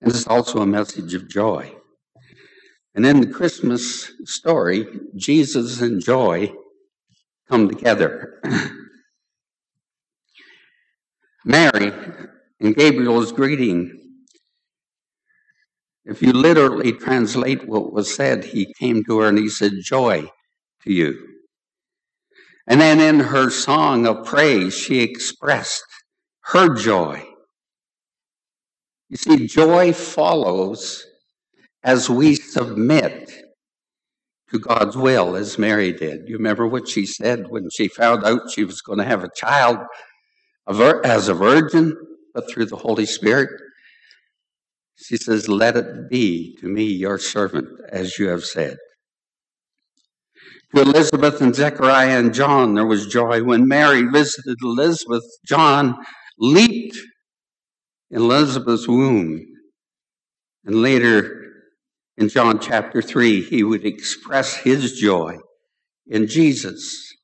And 0.00 0.10
it's 0.10 0.26
also 0.26 0.60
a 0.60 0.66
message 0.66 1.14
of 1.14 1.28
joy. 1.28 1.74
And 2.94 3.06
in 3.06 3.20
the 3.20 3.26
Christmas 3.26 4.10
story, 4.24 4.86
Jesus 5.14 5.80
and 5.80 6.02
joy 6.02 6.52
come 7.48 7.68
together. 7.68 8.40
Mary, 11.44 11.92
and 12.60 12.76
Gabriel's 12.76 13.32
greeting, 13.32 13.96
if 16.04 16.22
you 16.22 16.32
literally 16.32 16.92
translate 16.92 17.68
what 17.68 17.92
was 17.92 18.14
said, 18.14 18.44
he 18.44 18.74
came 18.78 19.04
to 19.04 19.20
her 19.20 19.28
and 19.28 19.38
he 19.38 19.48
said, 19.48 19.72
Joy 19.82 20.28
to 20.82 20.92
you. 20.92 21.26
And 22.66 22.80
then 22.80 23.00
in 23.00 23.20
her 23.20 23.50
song 23.50 24.06
of 24.06 24.24
praise, 24.24 24.74
she 24.74 25.00
expressed 25.00 25.84
her 26.46 26.74
joy. 26.74 27.29
You 29.10 29.16
see, 29.16 29.46
joy 29.48 29.92
follows 29.92 31.04
as 31.82 32.08
we 32.08 32.36
submit 32.36 33.32
to 34.52 34.58
God's 34.58 34.96
will, 34.96 35.34
as 35.34 35.58
Mary 35.58 35.92
did. 35.92 36.28
You 36.28 36.36
remember 36.36 36.66
what 36.66 36.88
she 36.88 37.06
said 37.06 37.48
when 37.48 37.68
she 37.70 37.88
found 37.88 38.24
out 38.24 38.52
she 38.52 38.64
was 38.64 38.80
going 38.80 38.98
to 38.98 39.04
have 39.04 39.24
a 39.24 39.30
child 39.34 39.78
as 40.68 41.28
a 41.28 41.34
virgin, 41.34 41.96
but 42.34 42.48
through 42.48 42.66
the 42.66 42.76
Holy 42.76 43.06
Spirit? 43.06 43.50
She 44.94 45.16
says, 45.16 45.48
Let 45.48 45.76
it 45.76 46.08
be 46.08 46.56
to 46.60 46.66
me, 46.66 46.84
your 46.84 47.18
servant, 47.18 47.68
as 47.90 48.16
you 48.16 48.28
have 48.28 48.44
said. 48.44 48.76
To 50.74 50.82
Elizabeth 50.82 51.40
and 51.40 51.54
Zechariah 51.54 52.18
and 52.20 52.32
John, 52.32 52.74
there 52.74 52.86
was 52.86 53.08
joy. 53.08 53.42
When 53.42 53.66
Mary 53.66 54.02
visited 54.02 54.56
Elizabeth, 54.62 55.24
John 55.44 55.96
leaped 56.38 56.96
in 58.10 58.22
Elizabeth's 58.22 58.88
womb. 58.88 59.46
And 60.64 60.82
later, 60.82 61.40
in 62.16 62.28
John 62.28 62.58
chapter 62.58 63.00
3, 63.00 63.42
he 63.42 63.62
would 63.62 63.86
express 63.86 64.56
his 64.56 64.92
joy 64.92 65.38
in 66.06 66.26
Jesus. 66.26 67.14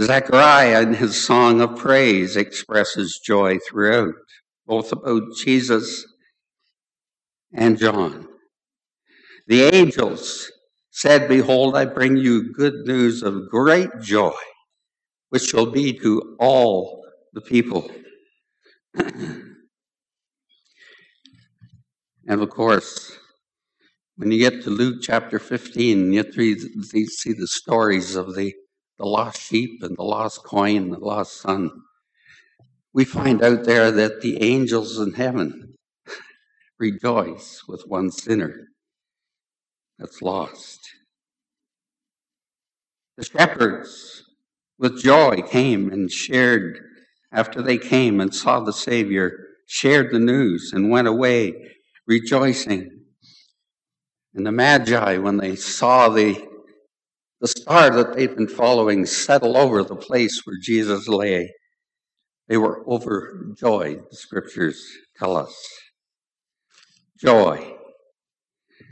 Zechariah, 0.00 0.82
in 0.82 0.94
his 0.94 1.24
song 1.24 1.60
of 1.60 1.76
praise, 1.76 2.36
expresses 2.36 3.20
joy 3.24 3.58
throughout, 3.58 4.14
both 4.66 4.92
about 4.92 5.22
Jesus 5.36 6.04
and 7.54 7.78
John. 7.78 8.28
The 9.46 9.62
angels 9.74 10.50
said, 10.90 11.28
Behold, 11.28 11.76
I 11.76 11.84
bring 11.84 12.16
you 12.16 12.52
good 12.52 12.86
news 12.86 13.22
of 13.22 13.48
great 13.48 13.90
joy, 14.00 14.34
which 15.30 15.44
shall 15.44 15.66
be 15.66 15.92
to 16.00 16.36
all 16.40 17.06
the 17.32 17.40
people. 17.40 17.90
and 22.28 22.42
of 22.42 22.50
course, 22.50 23.16
when 24.16 24.32
you 24.32 24.38
get 24.38 24.62
to 24.62 24.70
Luke 24.70 25.02
chapter 25.02 25.38
15, 25.38 26.12
you 26.12 26.22
see 26.32 27.32
the 27.32 27.46
stories 27.46 28.16
of 28.16 28.34
the, 28.34 28.54
the 28.98 29.04
lost 29.04 29.40
sheep 29.40 29.82
and 29.82 29.96
the 29.96 30.02
lost 30.02 30.42
coin, 30.42 30.76
and 30.76 30.92
the 30.94 30.98
lost 30.98 31.40
son. 31.40 31.70
We 32.94 33.04
find 33.04 33.42
out 33.42 33.64
there 33.64 33.90
that 33.90 34.22
the 34.22 34.42
angels 34.42 34.98
in 34.98 35.12
heaven 35.12 35.74
rejoice 36.78 37.62
with 37.68 37.84
one 37.86 38.10
sinner 38.10 38.68
that's 39.98 40.22
lost. 40.22 40.80
The 43.18 43.24
shepherds 43.24 44.24
with 44.78 45.02
joy 45.02 45.42
came 45.42 45.90
and 45.92 46.10
shared, 46.10 46.80
after 47.32 47.62
they 47.62 47.78
came 47.78 48.20
and 48.20 48.34
saw 48.34 48.60
the 48.60 48.72
Savior, 48.72 49.32
shared 49.66 50.10
the 50.10 50.18
news 50.18 50.72
and 50.72 50.90
went 50.90 51.08
away 51.08 51.75
rejoicing. 52.06 52.90
And 54.34 54.46
the 54.46 54.52
Magi, 54.52 55.18
when 55.18 55.38
they 55.38 55.56
saw 55.56 56.08
the, 56.08 56.46
the 57.40 57.48
star 57.48 57.90
that 57.90 58.14
they'd 58.14 58.36
been 58.36 58.48
following 58.48 59.06
settle 59.06 59.56
over 59.56 59.82
the 59.82 59.96
place 59.96 60.42
where 60.44 60.56
Jesus 60.60 61.08
lay, 61.08 61.52
they 62.48 62.56
were 62.56 62.86
overjoyed, 62.86 64.04
the 64.10 64.16
scriptures 64.16 64.84
tell 65.18 65.36
us 65.36 65.54
joy. 67.18 67.74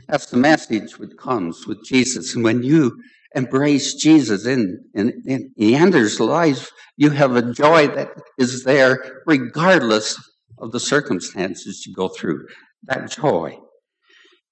That's 0.07 0.27
the 0.27 0.37
message 0.37 0.93
that 0.97 1.17
comes 1.17 1.65
with 1.67 1.83
Jesus. 1.85 2.35
And 2.35 2.43
when 2.43 2.63
you 2.63 2.99
embrace 3.35 3.95
Jesus 3.95 4.45
in, 4.45 4.83
in, 4.93 5.21
in 5.25 5.51
Leander's 5.57 6.19
life, 6.19 6.71
you 6.97 7.09
have 7.11 7.35
a 7.35 7.53
joy 7.53 7.87
that 7.87 8.09
is 8.37 8.63
there 8.63 9.21
regardless 9.25 10.17
of 10.57 10.71
the 10.71 10.79
circumstances 10.79 11.85
you 11.85 11.93
go 11.93 12.07
through. 12.07 12.45
That 12.87 13.11
joy. 13.11 13.59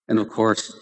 And 0.08 0.19
of 0.19 0.30
course, 0.30 0.74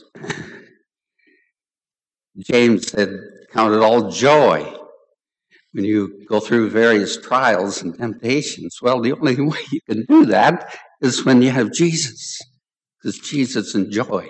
James 2.38 2.88
said, 2.88 3.20
count 3.52 3.74
it 3.74 3.82
all 3.82 4.10
joy 4.10 4.78
when 5.74 5.86
you 5.86 6.26
go 6.28 6.40
through 6.40 6.70
various 6.70 7.18
trials 7.18 7.82
and 7.82 7.96
temptations. 7.96 8.78
Well, 8.82 9.02
the 9.02 9.14
only 9.14 9.40
way 9.42 9.60
you 9.72 9.82
can 9.88 10.06
do 10.06 10.26
that 10.28 10.76
is 11.02 11.26
when 11.26 11.42
you 11.42 11.52
have 11.52 11.72
Jesus 11.74 12.40
because 13.02 13.20
Jesus 13.20 13.76
and 13.76 13.92
joy 13.92 14.28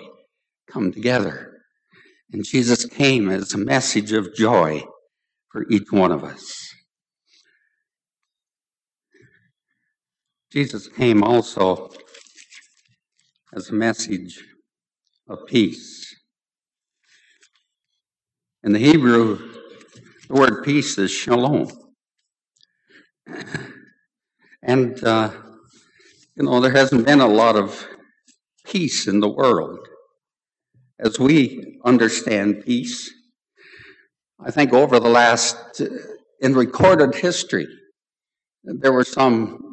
come 0.70 0.92
together. 0.92 1.52
And 2.32 2.44
Jesus 2.44 2.86
came 2.86 3.28
as 3.28 3.52
a 3.52 3.58
message 3.58 4.12
of 4.12 4.34
joy 4.34 4.82
for 5.50 5.66
each 5.70 5.92
one 5.92 6.10
of 6.10 6.24
us. 6.24 6.72
Jesus 10.50 10.88
came 10.88 11.22
also 11.22 11.90
as 13.54 13.68
a 13.68 13.74
message 13.74 14.42
of 15.28 15.46
peace. 15.46 16.14
In 18.64 18.72
the 18.72 18.78
Hebrew, 18.78 19.52
the 20.28 20.34
word 20.34 20.64
peace 20.64 20.96
is 20.96 21.10
shalom. 21.10 21.70
And, 24.62 25.02
uh, 25.04 25.32
you 26.36 26.44
know, 26.44 26.60
there 26.60 26.72
hasn't 26.72 27.04
been 27.04 27.20
a 27.20 27.26
lot 27.26 27.56
of 27.56 27.86
peace 28.64 29.06
in 29.06 29.20
the 29.20 29.28
world. 29.28 29.80
As 30.98 31.18
we 31.18 31.78
understand 31.84 32.64
peace, 32.64 33.12
I 34.40 34.50
think 34.50 34.72
over 34.72 34.98
the 34.98 35.10
last, 35.10 35.82
in 36.40 36.54
recorded 36.54 37.14
history, 37.16 37.66
there 38.64 38.92
were 38.92 39.04
some, 39.04 39.71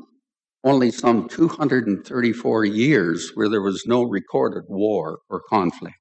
only 0.64 0.92
some 0.92 1.30
234 1.30 2.66
years 2.66 3.32
where 3.36 3.50
there 3.50 3.62
was 3.62 3.86
no 3.86 4.04
recorded 4.04 4.66
war 4.68 5.20
or 5.30 5.42
conflict. 5.50 5.96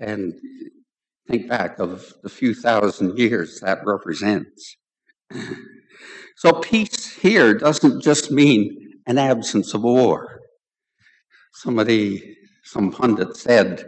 And 0.00 0.34
think 1.28 1.48
back 1.48 1.78
of 1.78 2.12
the 2.22 2.28
few 2.28 2.54
thousand 2.54 3.16
years 3.18 3.60
that 3.60 3.84
represents. 3.84 4.76
So 6.36 6.52
peace 6.54 7.14
here 7.16 7.54
doesn't 7.54 8.02
just 8.02 8.30
mean 8.30 8.94
an 9.06 9.18
absence 9.18 9.74
of 9.74 9.82
war. 9.82 10.40
Somebody, 11.52 12.36
some 12.64 12.90
pundit 12.90 13.36
said, 13.36 13.84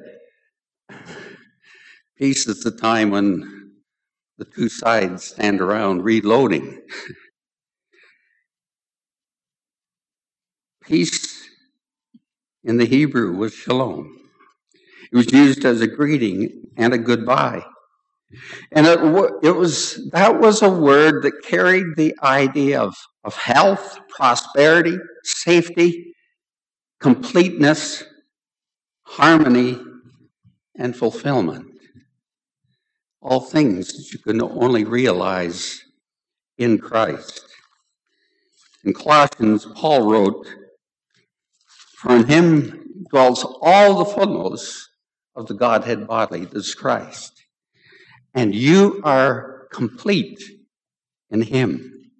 peace 2.18 2.46
is 2.46 2.62
the 2.62 2.70
time 2.70 3.10
when 3.10 3.72
the 4.38 4.44
two 4.44 4.68
sides 4.68 5.24
stand 5.24 5.60
around 5.60 6.02
reloading. 6.02 6.80
Peace 10.85 11.49
in 12.64 12.77
the 12.77 12.85
Hebrew 12.85 13.33
was 13.33 13.55
shalom. 13.55 14.18
It 15.12 15.16
was 15.16 15.33
used 15.33 15.64
as 15.64 15.81
a 15.81 15.87
greeting 15.87 16.71
and 16.77 16.92
a 16.92 16.99
goodbye. 16.99 17.64
And 18.73 18.87
it, 18.87 18.99
it 19.42 19.53
was, 19.53 20.11
that 20.12 20.40
was 20.40 20.62
a 20.62 20.71
word 20.71 21.23
that 21.23 21.42
carried 21.45 21.97
the 21.97 22.14
idea 22.23 22.81
of, 22.81 22.95
of 23.25 23.37
health, 23.37 23.99
prosperity, 24.09 24.99
safety, 25.23 26.14
completeness, 26.99 28.05
harmony, 29.05 29.79
and 30.77 30.97
fulfillment. 30.97 31.66
All 33.21 33.40
things 33.40 33.92
that 33.92 34.12
you 34.12 34.18
can 34.18 34.40
only 34.40 34.85
realize 34.85 35.83
in 36.59 36.79
Christ. 36.79 37.47
In 38.85 38.95
Colossians, 38.95 39.66
Paul 39.75 40.11
wrote, 40.11 40.47
For 42.02 42.16
in 42.16 42.26
him 42.26 43.06
dwells 43.10 43.46
all 43.62 43.94
the 43.94 44.04
fullness 44.04 44.88
of 45.36 45.46
the 45.46 45.54
Godhead 45.54 46.08
bodily, 46.08 46.44
this 46.46 46.74
Christ. 46.74 47.32
And 48.34 48.52
you 48.52 49.00
are 49.04 49.68
complete 49.72 50.42
in 51.30 51.42
him. 51.42 52.10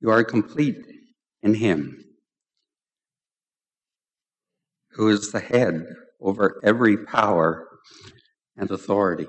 You 0.00 0.10
are 0.10 0.22
complete 0.22 0.84
in 1.42 1.54
him, 1.54 2.04
who 4.90 5.08
is 5.08 5.32
the 5.32 5.40
head 5.40 5.86
over 6.20 6.60
every 6.62 6.98
power 6.98 7.66
and 8.58 8.70
authority. 8.70 9.28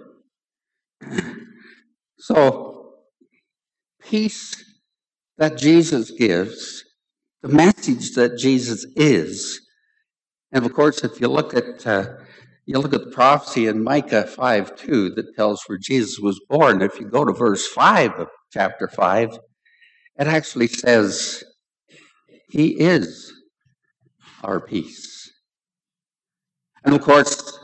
So, 2.17 2.93
peace 4.01 4.63
that 5.37 5.57
Jesus 5.57 6.11
gives, 6.11 6.83
the 7.43 7.49
message 7.49 8.13
that 8.13 8.37
Jesus 8.37 8.85
is, 8.95 9.61
and 10.51 10.65
of 10.65 10.73
course, 10.73 11.03
if 11.03 11.19
you 11.19 11.27
look 11.27 11.53
at 11.53 11.85
uh, 11.85 12.05
you 12.65 12.79
look 12.79 12.93
at 12.93 13.03
the 13.03 13.11
prophecy 13.11 13.67
in 13.67 13.83
Micah 13.83 14.25
5 14.25 14.75
2 14.77 15.09
that 15.15 15.35
tells 15.35 15.61
where 15.67 15.77
Jesus 15.77 16.17
was 16.19 16.39
born. 16.49 16.81
If 16.81 16.99
you 16.99 17.05
go 17.05 17.25
to 17.25 17.33
verse 17.33 17.67
5 17.67 18.13
of 18.13 18.27
chapter 18.53 18.87
5, 18.87 19.37
it 20.19 20.27
actually 20.27 20.67
says, 20.67 21.43
He 22.49 22.79
is 22.79 23.33
our 24.43 24.61
peace. 24.61 25.29
And 26.85 26.95
of 26.95 27.01
course, 27.01 27.59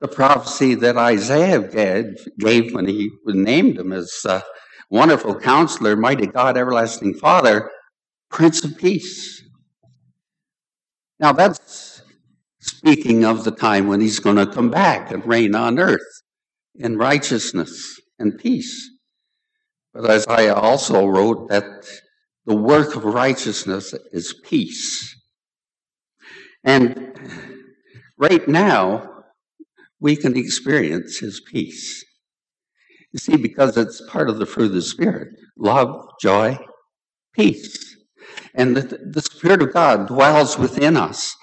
the 0.00 0.06
prophecy 0.06 0.76
that 0.76 0.96
Isaiah 0.96 1.66
gave, 1.66 2.24
gave 2.38 2.74
when 2.74 2.86
he 2.86 3.10
named 3.26 3.78
him 3.78 3.92
as 3.92 4.12
uh, 4.24 4.42
Wonderful 4.90 5.40
Counselor, 5.40 5.96
Mighty 5.96 6.26
God, 6.26 6.56
Everlasting 6.56 7.14
Father, 7.14 7.70
Prince 8.34 8.64
of 8.64 8.76
Peace. 8.76 9.44
Now 11.20 11.32
that's 11.32 12.02
speaking 12.58 13.24
of 13.24 13.44
the 13.44 13.52
time 13.52 13.86
when 13.86 14.00
he's 14.00 14.18
going 14.18 14.34
to 14.34 14.46
come 14.46 14.70
back 14.70 15.12
and 15.12 15.24
reign 15.24 15.54
on 15.54 15.78
earth 15.78 16.22
in 16.74 16.98
righteousness 16.98 18.00
and 18.18 18.36
peace. 18.36 18.90
But 19.92 20.10
Isaiah 20.10 20.54
also 20.54 21.06
wrote 21.06 21.48
that 21.48 21.86
the 22.44 22.56
work 22.56 22.96
of 22.96 23.04
righteousness 23.04 23.94
is 24.10 24.34
peace. 24.44 25.14
And 26.64 27.16
right 28.18 28.48
now, 28.48 29.22
we 30.00 30.16
can 30.16 30.36
experience 30.36 31.20
his 31.20 31.40
peace. 31.40 32.04
You 33.12 33.20
see, 33.20 33.36
because 33.36 33.76
it's 33.76 34.02
part 34.10 34.28
of 34.28 34.40
the 34.40 34.46
fruit 34.46 34.66
of 34.66 34.72
the 34.72 34.82
Spirit 34.82 35.28
love, 35.56 36.08
joy, 36.20 36.58
peace. 37.32 37.93
And 38.54 38.76
the, 38.76 38.98
the 38.98 39.22
Spirit 39.22 39.62
of 39.62 39.72
God 39.72 40.08
dwells 40.08 40.58
within 40.58 40.96
us 40.96 41.36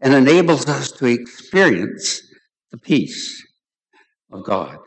and 0.00 0.14
enables 0.14 0.66
us 0.66 0.90
to 0.92 1.06
experience 1.06 2.20
the 2.70 2.78
peace 2.78 3.44
of 4.32 4.44
God. 4.44 4.78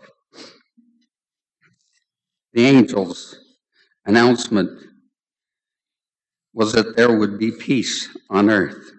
The 2.54 2.66
angel's 2.66 3.38
announcement 4.06 4.70
was 6.54 6.72
that 6.74 6.96
there 6.96 7.18
would 7.18 7.38
be 7.38 7.52
peace 7.52 8.10
on 8.30 8.50
earth. 8.50 8.92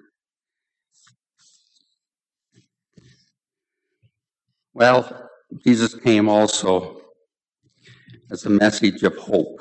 Well, 4.75 5.31
Jesus 5.64 5.95
came 5.95 6.29
also 6.29 7.01
as 8.31 8.45
a 8.45 8.51
message 8.51 9.03
of 9.05 9.16
hope. 9.16 9.59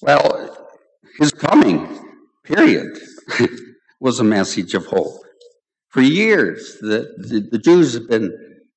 Well, 0.00 0.55
his 1.18 1.32
coming, 1.32 2.14
period. 2.44 2.98
was 4.00 4.20
a 4.20 4.24
message 4.24 4.74
of 4.74 4.86
hope. 4.86 5.20
For 5.88 6.00
years, 6.00 6.76
the, 6.80 7.14
the, 7.18 7.48
the 7.50 7.58
Jews 7.58 7.94
have 7.94 8.08
been 8.08 8.32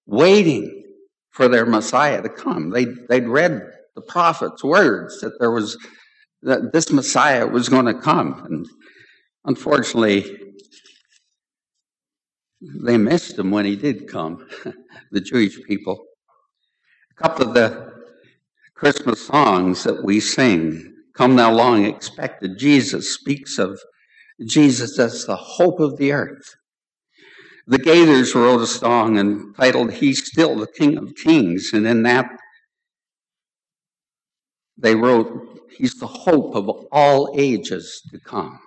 waiting 0.05 0.83
for 1.31 1.47
their 1.47 1.65
Messiah 1.65 2.21
to 2.21 2.29
come. 2.29 2.69
They, 2.69 2.85
they'd 2.85 3.27
read 3.27 3.61
the 3.95 4.01
prophet's 4.01 4.63
words 4.63 5.19
that 5.21 5.39
there 5.39 5.51
was 5.51 5.77
that 6.41 6.71
this 6.71 6.89
Messiah 6.89 7.45
was 7.45 7.67
going 7.67 7.85
to 7.85 7.93
come. 7.93 8.41
And 8.45 8.65
unfortunately, 9.43 10.39
they 12.61 12.97
missed 12.97 13.37
him 13.37 13.51
when 13.51 13.65
he 13.65 13.75
did 13.75 14.07
come, 14.07 14.47
the 15.11 15.19
Jewish 15.19 15.61
people. 15.63 16.05
A 17.11 17.21
couple 17.21 17.49
of 17.49 17.53
the 17.53 17.93
Christmas 18.73 19.27
songs 19.27 19.83
that 19.83 20.01
we 20.01 20.21
sing, 20.21 20.93
Come 21.19 21.35
Thou 21.35 21.51
Long 21.51 21.83
Expected 21.83 22.57
Jesus, 22.57 23.13
speaks 23.13 23.59
of 23.59 23.77
Jesus 24.47 24.97
as 24.97 25.25
the 25.25 25.35
hope 25.35 25.81
of 25.81 25.97
the 25.97 26.13
earth. 26.13 26.55
The 27.67 27.77
Gaithers 27.77 28.33
wrote 28.35 28.61
a 28.61 28.65
song 28.65 29.19
entitled 29.19 29.91
He's 29.91 30.25
Still 30.25 30.55
the 30.55 30.65
King 30.65 30.97
of 30.97 31.15
Kings, 31.15 31.71
and 31.73 31.85
in 31.85 32.03
that 32.03 32.29
they 34.77 34.95
wrote, 34.95 35.59
He's 35.77 35.95
the 35.95 36.07
hope 36.07 36.55
of 36.55 36.69
all 36.89 37.35
ages 37.37 38.01
to 38.11 38.19
come. 38.21 38.57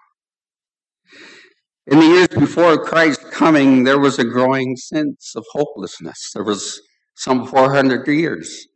In 1.87 2.01
the 2.01 2.07
years 2.07 2.29
before 2.29 2.85
Christ's 2.85 3.31
coming, 3.31 3.85
there 3.85 3.99
was 3.99 4.19
a 4.19 4.25
growing 4.25 4.77
sense 4.77 5.33
of 5.35 5.47
hopelessness. 5.53 6.33
There 6.35 6.45
was 6.45 6.83
some 7.17 7.47
400 7.47 8.07
years 8.09 8.67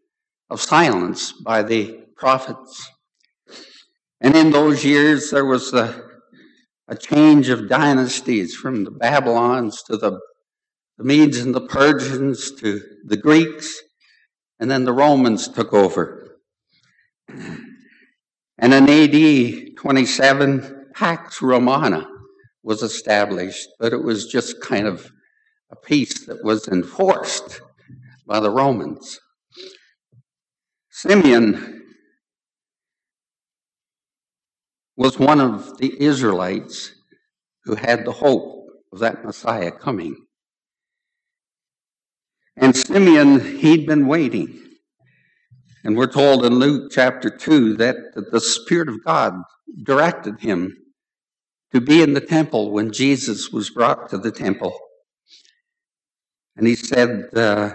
of 0.49 0.63
silence 0.63 1.33
by 1.45 1.63
the 1.63 2.07
prophets. 2.17 2.96
And 4.21 4.35
in 4.35 4.51
those 4.51 4.85
years, 4.85 5.31
there 5.31 5.45
was 5.45 5.71
the 5.71 6.07
a 6.89 6.97
change 6.97 7.49
of 7.49 7.69
dynasties 7.69 8.55
from 8.55 8.85
the 8.85 8.91
Babylons 8.91 9.83
to 9.83 9.97
the, 9.97 10.21
the 10.99 11.05
Medes 11.05 11.39
and 11.41 11.55
the 11.55 11.67
Persians 11.67 12.53
to 12.61 12.81
the 13.05 13.17
Greeks, 13.17 13.83
and 14.61 14.71
then 14.71 14.85
the 14.85 14.93
Romans 14.93 15.49
took 15.49 15.73
over. 15.73 16.39
And 17.29 18.73
in 18.73 18.89
AD 18.89 19.77
27, 19.77 20.87
Pax 20.95 21.43
Romana 21.43 22.09
was 22.63 22.83
established, 22.83 23.69
but 23.79 23.93
it 23.93 24.03
was 24.03 24.27
just 24.27 24.61
kind 24.63 24.87
of 24.87 25.11
a 25.71 25.77
peace 25.77 26.25
that 26.27 26.43
was 26.45 26.69
enforced 26.69 27.61
by 28.27 28.41
the 28.41 28.51
Romans. 28.51 29.21
Simeon 30.91 31.76
was 34.97 35.19
one 35.19 35.41
of 35.41 35.79
the 35.79 36.03
Israelites 36.03 36.93
who 37.65 37.75
had 37.75 38.05
the 38.05 38.13
hope 38.13 38.69
of 38.93 39.01
that 39.01 39.25
Messiah 39.25 39.71
coming. 39.71 40.17
And 42.57 42.75
Simeon, 42.75 43.59
he'd 43.59 43.87
been 43.87 44.07
waiting. 44.07 44.63
And 45.85 45.97
we're 45.97 46.07
told 46.07 46.45
in 46.45 46.55
Luke 46.55 46.91
chapter 46.93 47.29
2 47.29 47.77
that 47.77 47.97
the 48.33 48.41
Spirit 48.41 48.89
of 48.89 49.05
God 49.05 49.35
directed 49.83 50.41
him 50.41 50.77
to 51.73 51.81
be 51.81 52.01
in 52.01 52.15
the 52.15 52.21
temple 52.21 52.71
when 52.71 52.93
Jesus 52.93 53.51
was 53.51 53.71
brought 53.71 54.09
to 54.11 54.19
the 54.19 54.33
temple. 54.33 54.77
And 56.57 56.67
he 56.67 56.75
said, 56.75 57.29
uh, 57.37 57.75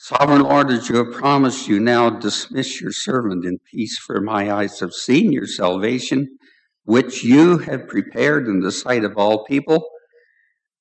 Sovereign 0.00 0.42
Lord, 0.42 0.70
as 0.70 0.88
you 0.88 0.96
have 0.96 1.12
promised, 1.12 1.66
you 1.66 1.80
now 1.80 2.08
dismiss 2.08 2.80
your 2.80 2.92
servant 2.92 3.44
in 3.44 3.58
peace, 3.68 3.98
for 3.98 4.20
my 4.20 4.50
eyes 4.50 4.78
have 4.78 4.92
seen 4.92 5.32
your 5.32 5.46
salvation, 5.46 6.38
which 6.84 7.24
you 7.24 7.58
have 7.58 7.88
prepared 7.88 8.46
in 8.46 8.60
the 8.60 8.70
sight 8.70 9.02
of 9.02 9.18
all 9.18 9.44
people, 9.44 9.84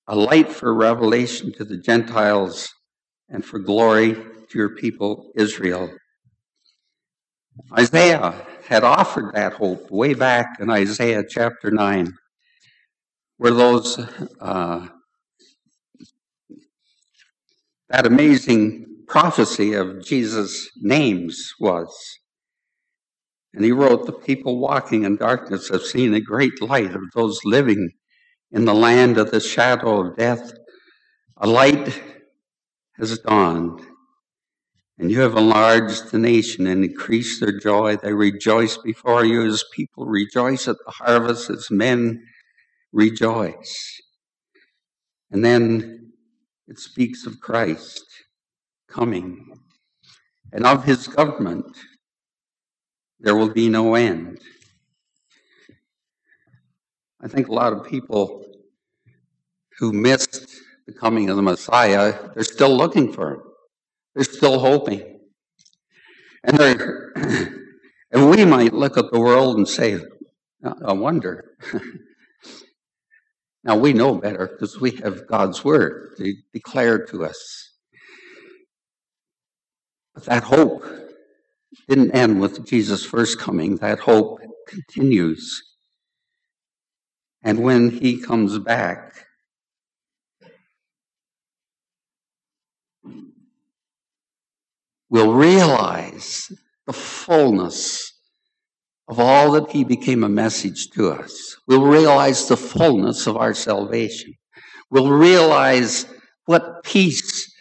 a 0.05 0.15
light 0.15 0.51
for 0.51 0.71
revelation 0.71 1.51
to 1.53 1.65
the 1.65 1.77
Gentiles 1.77 2.69
and 3.27 3.43
for 3.43 3.57
glory 3.57 4.13
to 4.13 4.57
your 4.57 4.75
people 4.75 5.31
Israel. 5.35 5.89
Isaiah 7.75 8.45
had 8.67 8.83
offered 8.83 9.33
that 9.33 9.53
hope 9.53 9.89
way 9.89 10.13
back 10.13 10.57
in 10.59 10.69
Isaiah 10.69 11.23
chapter 11.27 11.71
9, 11.71 12.13
where 13.37 13.51
those 13.51 13.97
uh, 14.39 14.87
that 17.89 18.05
amazing 18.05 18.85
prophecy 19.07 19.73
of 19.73 20.03
Jesus' 20.05 20.69
names 20.77 21.53
was. 21.59 21.95
And 23.53 23.63
he 23.63 23.71
wrote, 23.71 24.05
The 24.05 24.13
people 24.13 24.59
walking 24.59 25.03
in 25.03 25.15
darkness 25.15 25.69
have 25.69 25.81
seen 25.81 26.13
a 26.13 26.21
great 26.21 26.61
light 26.61 26.93
of 26.93 27.01
those 27.15 27.39
living 27.43 27.89
in 28.51 28.65
the 28.65 28.75
land 28.75 29.17
of 29.17 29.31
the 29.31 29.39
shadow 29.39 30.05
of 30.05 30.17
death. 30.17 30.53
A 31.37 31.47
light 31.47 32.01
has 32.97 33.17
dawned. 33.19 33.81
And 34.99 35.11
you 35.11 35.21
have 35.21 35.37
enlarged 35.37 36.11
the 36.11 36.17
nation 36.17 36.65
and 36.65 36.83
increased 36.83 37.39
their 37.39 37.57
joy. 37.57 37.97
They 37.97 38.13
rejoice 38.13 38.77
before 38.77 39.23
you 39.23 39.45
as 39.45 39.63
people 39.75 40.05
rejoice 40.05 40.67
at 40.67 40.77
the 40.85 40.91
harvest, 40.91 41.51
as 41.51 41.69
men 41.69 42.23
rejoice. 42.91 44.01
And 45.29 45.45
then 45.45 46.13
it 46.67 46.79
speaks 46.79 47.27
of 47.27 47.39
Christ 47.39 48.03
coming 48.87 49.47
and 50.51 50.65
of 50.65 50.83
his 50.83 51.07
government. 51.07 51.65
There 53.19 53.35
will 53.35 53.49
be 53.49 53.69
no 53.69 53.95
end. 53.95 54.39
I 57.21 57.27
think 57.27 57.47
a 57.47 57.53
lot 57.53 57.73
of 57.73 57.87
people 57.87 58.45
who 59.79 59.91
missed 59.91 60.47
the 60.85 60.93
coming 60.93 61.29
of 61.29 61.35
the 61.35 61.41
Messiah, 61.41 62.29
they're 62.33 62.43
still 62.43 62.75
looking 62.75 63.11
for 63.11 63.33
him. 63.33 63.41
They're 64.15 64.23
still 64.23 64.59
hoping. 64.59 65.19
And 66.43 66.57
they're, 66.57 67.11
and 68.11 68.29
we 68.29 68.45
might 68.45 68.73
look 68.73 68.97
at 68.97 69.11
the 69.11 69.19
world 69.19 69.57
and 69.57 69.67
say, 69.67 69.99
uh, 70.63 70.73
I 70.85 70.93
wonder. 70.93 71.57
now 73.63 73.77
we 73.77 73.93
know 73.93 74.15
better 74.15 74.47
because 74.47 74.79
we 74.79 74.91
have 74.91 75.27
God's 75.27 75.63
word 75.63 76.17
declared 76.53 77.09
to 77.09 77.25
us. 77.25 77.66
That 80.25 80.43
hope 80.43 80.83
didn't 81.87 82.11
end 82.11 82.41
with 82.41 82.65
Jesus' 82.65 83.05
first 83.05 83.39
coming. 83.39 83.77
That 83.77 83.99
hope 83.99 84.39
continues. 84.67 85.61
And 87.43 87.59
when 87.59 87.91
he 87.91 88.19
comes 88.19 88.57
back, 88.59 89.25
we'll 95.09 95.33
realize 95.33 96.51
the 96.85 96.93
fullness 96.93 98.13
of 99.07 99.19
all 99.19 99.51
that 99.51 99.71
he 99.71 99.83
became 99.83 100.23
a 100.23 100.29
message 100.29 100.89
to 100.89 101.09
us. 101.11 101.55
We'll 101.67 101.85
realize 101.85 102.47
the 102.47 102.57
fullness 102.57 103.27
of 103.27 103.37
our 103.37 103.53
salvation. 103.53 104.33
We'll 104.89 105.11
realize 105.11 106.05
what 106.45 106.83
peace 106.83 107.53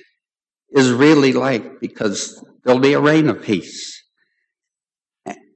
is 0.71 0.93
really 0.93 1.33
like 1.33 1.81
because 1.81 2.45
there'll 2.65 2.81
be 2.81 2.93
a 2.95 3.01
reign 3.01 3.29
of 3.29 3.43
peace. 3.43 4.03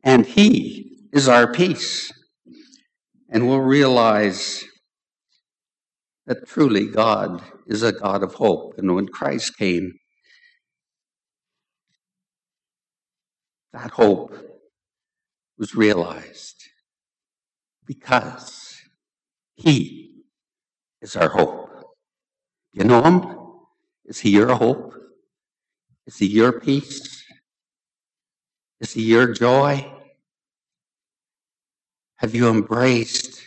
And 0.02 0.24
he 0.24 0.98
is 1.12 1.28
our 1.28 1.52
peace. 1.52 2.12
And 3.28 3.48
we'll 3.48 3.60
realize 3.60 4.64
that 6.26 6.46
truly 6.46 6.86
God 6.86 7.42
is 7.66 7.82
a 7.82 7.92
God 7.92 8.22
of 8.22 8.34
hope. 8.34 8.74
And 8.78 8.94
when 8.94 9.06
Christ 9.08 9.56
came, 9.56 9.92
that 13.72 13.90
hope 13.90 14.34
was 15.58 15.74
realized 15.74 16.64
because 17.86 18.80
He 19.56 20.22
is 21.02 21.16
our 21.16 21.28
hope. 21.28 21.68
You 22.72 22.84
know 22.84 23.02
Him? 23.02 23.39
Is 24.10 24.18
He 24.18 24.30
your 24.30 24.54
hope? 24.56 24.92
Is 26.06 26.18
He 26.18 26.26
your 26.26 26.58
peace? 26.60 27.24
Is 28.80 28.92
He 28.92 29.02
your 29.02 29.32
joy? 29.32 29.88
Have 32.16 32.34
you 32.34 32.50
embraced 32.50 33.40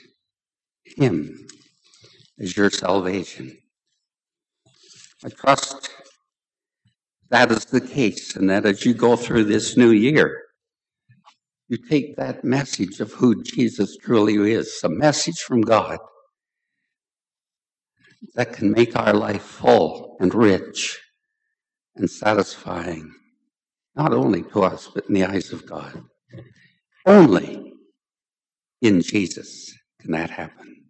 Him 0.86 1.48
as 2.40 2.56
your 2.56 2.70
salvation? 2.70 3.58
I 5.26 5.30
trust 5.30 5.90
that 7.30 7.52
is 7.52 7.66
the 7.66 7.82
case, 7.82 8.38
and 8.38 8.50
that 8.50 8.66
as 8.66 8.86
you 8.86 8.94
go 8.94 9.18
through 9.18 9.46
this 9.46 9.76
new 9.76 9.92
year, 9.92 10.44
you 11.68 11.78
take 11.78 12.16
that 12.16 12.46
message 12.46 13.02
of 13.02 13.12
who 13.12 13.44
Jesus 13.44 13.98
truly 13.98 14.54
is, 14.54 14.80
a 14.84 14.90
message 14.90 15.40
from 15.40 15.60
God 15.62 15.98
that 18.36 18.54
can 18.54 18.72
make 18.72 18.96
our 18.96 19.14
life 19.14 19.42
full 19.42 20.18
and 20.20 20.34
rich 20.34 21.00
and 21.96 22.10
satisfying, 22.10 23.14
not 23.96 24.14
only 24.14 24.44
to 24.44 24.64
us, 24.64 24.90
but 24.94 25.06
in 25.08 25.14
the 25.14 25.26
eyes 25.26 25.52
of 25.52 25.66
God. 25.66 26.04
Only 27.06 27.74
in 28.82 29.02
Jesus 29.02 29.74
can 30.00 30.12
that 30.12 30.30
happen. 30.30 30.83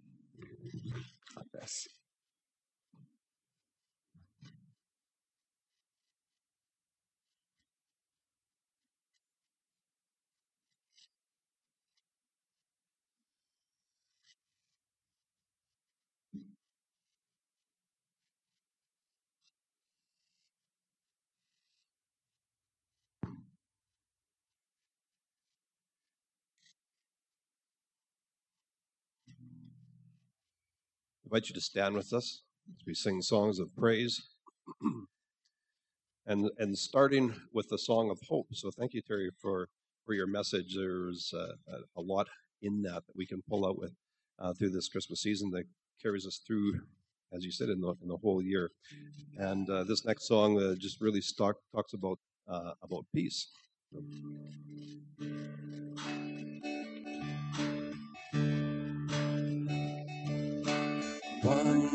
Invite 31.34 31.50
you 31.50 31.56
to 31.56 31.62
stand 31.62 31.96
with 31.96 32.14
us 32.14 32.44
as 32.70 32.86
we 32.86 32.94
sing 32.94 33.20
songs 33.20 33.58
of 33.58 33.68
praise. 33.76 34.22
and 36.28 36.48
and 36.60 36.78
starting 36.78 37.34
with 37.52 37.68
the 37.70 37.78
song 37.78 38.12
of 38.12 38.20
hope. 38.30 38.46
So 38.54 38.70
thank 38.70 38.94
you, 38.94 39.02
Terry, 39.02 39.32
for 39.42 39.68
for 40.06 40.14
your 40.14 40.28
message. 40.28 40.76
There's 40.76 41.34
uh, 41.34 41.54
a 41.98 42.02
lot 42.02 42.28
in 42.62 42.84
that 42.84 43.02
that 43.08 43.16
we 43.16 43.26
can 43.26 43.42
pull 43.50 43.66
out 43.66 43.80
with 43.80 43.94
uh, 44.38 44.54
through 44.54 44.70
this 44.70 44.90
Christmas 44.90 45.22
season 45.24 45.50
that 45.52 45.64
carries 46.04 46.28
us 46.28 46.40
through, 46.46 46.80
as 47.36 47.44
you 47.44 47.52
said, 47.52 47.70
in 47.70 47.82
the 47.82 47.96
in 48.04 48.10
the 48.10 48.18
whole 48.18 48.40
year. 48.44 48.70
And 49.38 49.68
uh, 49.72 49.86
this 49.86 50.06
next 50.06 50.28
song 50.28 50.62
uh, 50.62 50.76
just 50.76 51.02
really 51.02 51.22
talks 51.36 51.94
about 51.94 52.20
uh, 52.48 52.74
about 52.84 53.06
peace. 53.16 53.48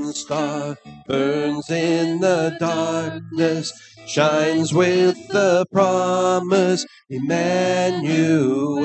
Star 0.05 0.77
burns 1.07 1.71
in 1.71 2.21
the 2.21 2.57
darkness, 2.59 3.73
shines 4.07 4.73
with 4.73 5.17
the 5.29 5.67
promise, 5.73 6.87
Emmanuel. 7.11 8.79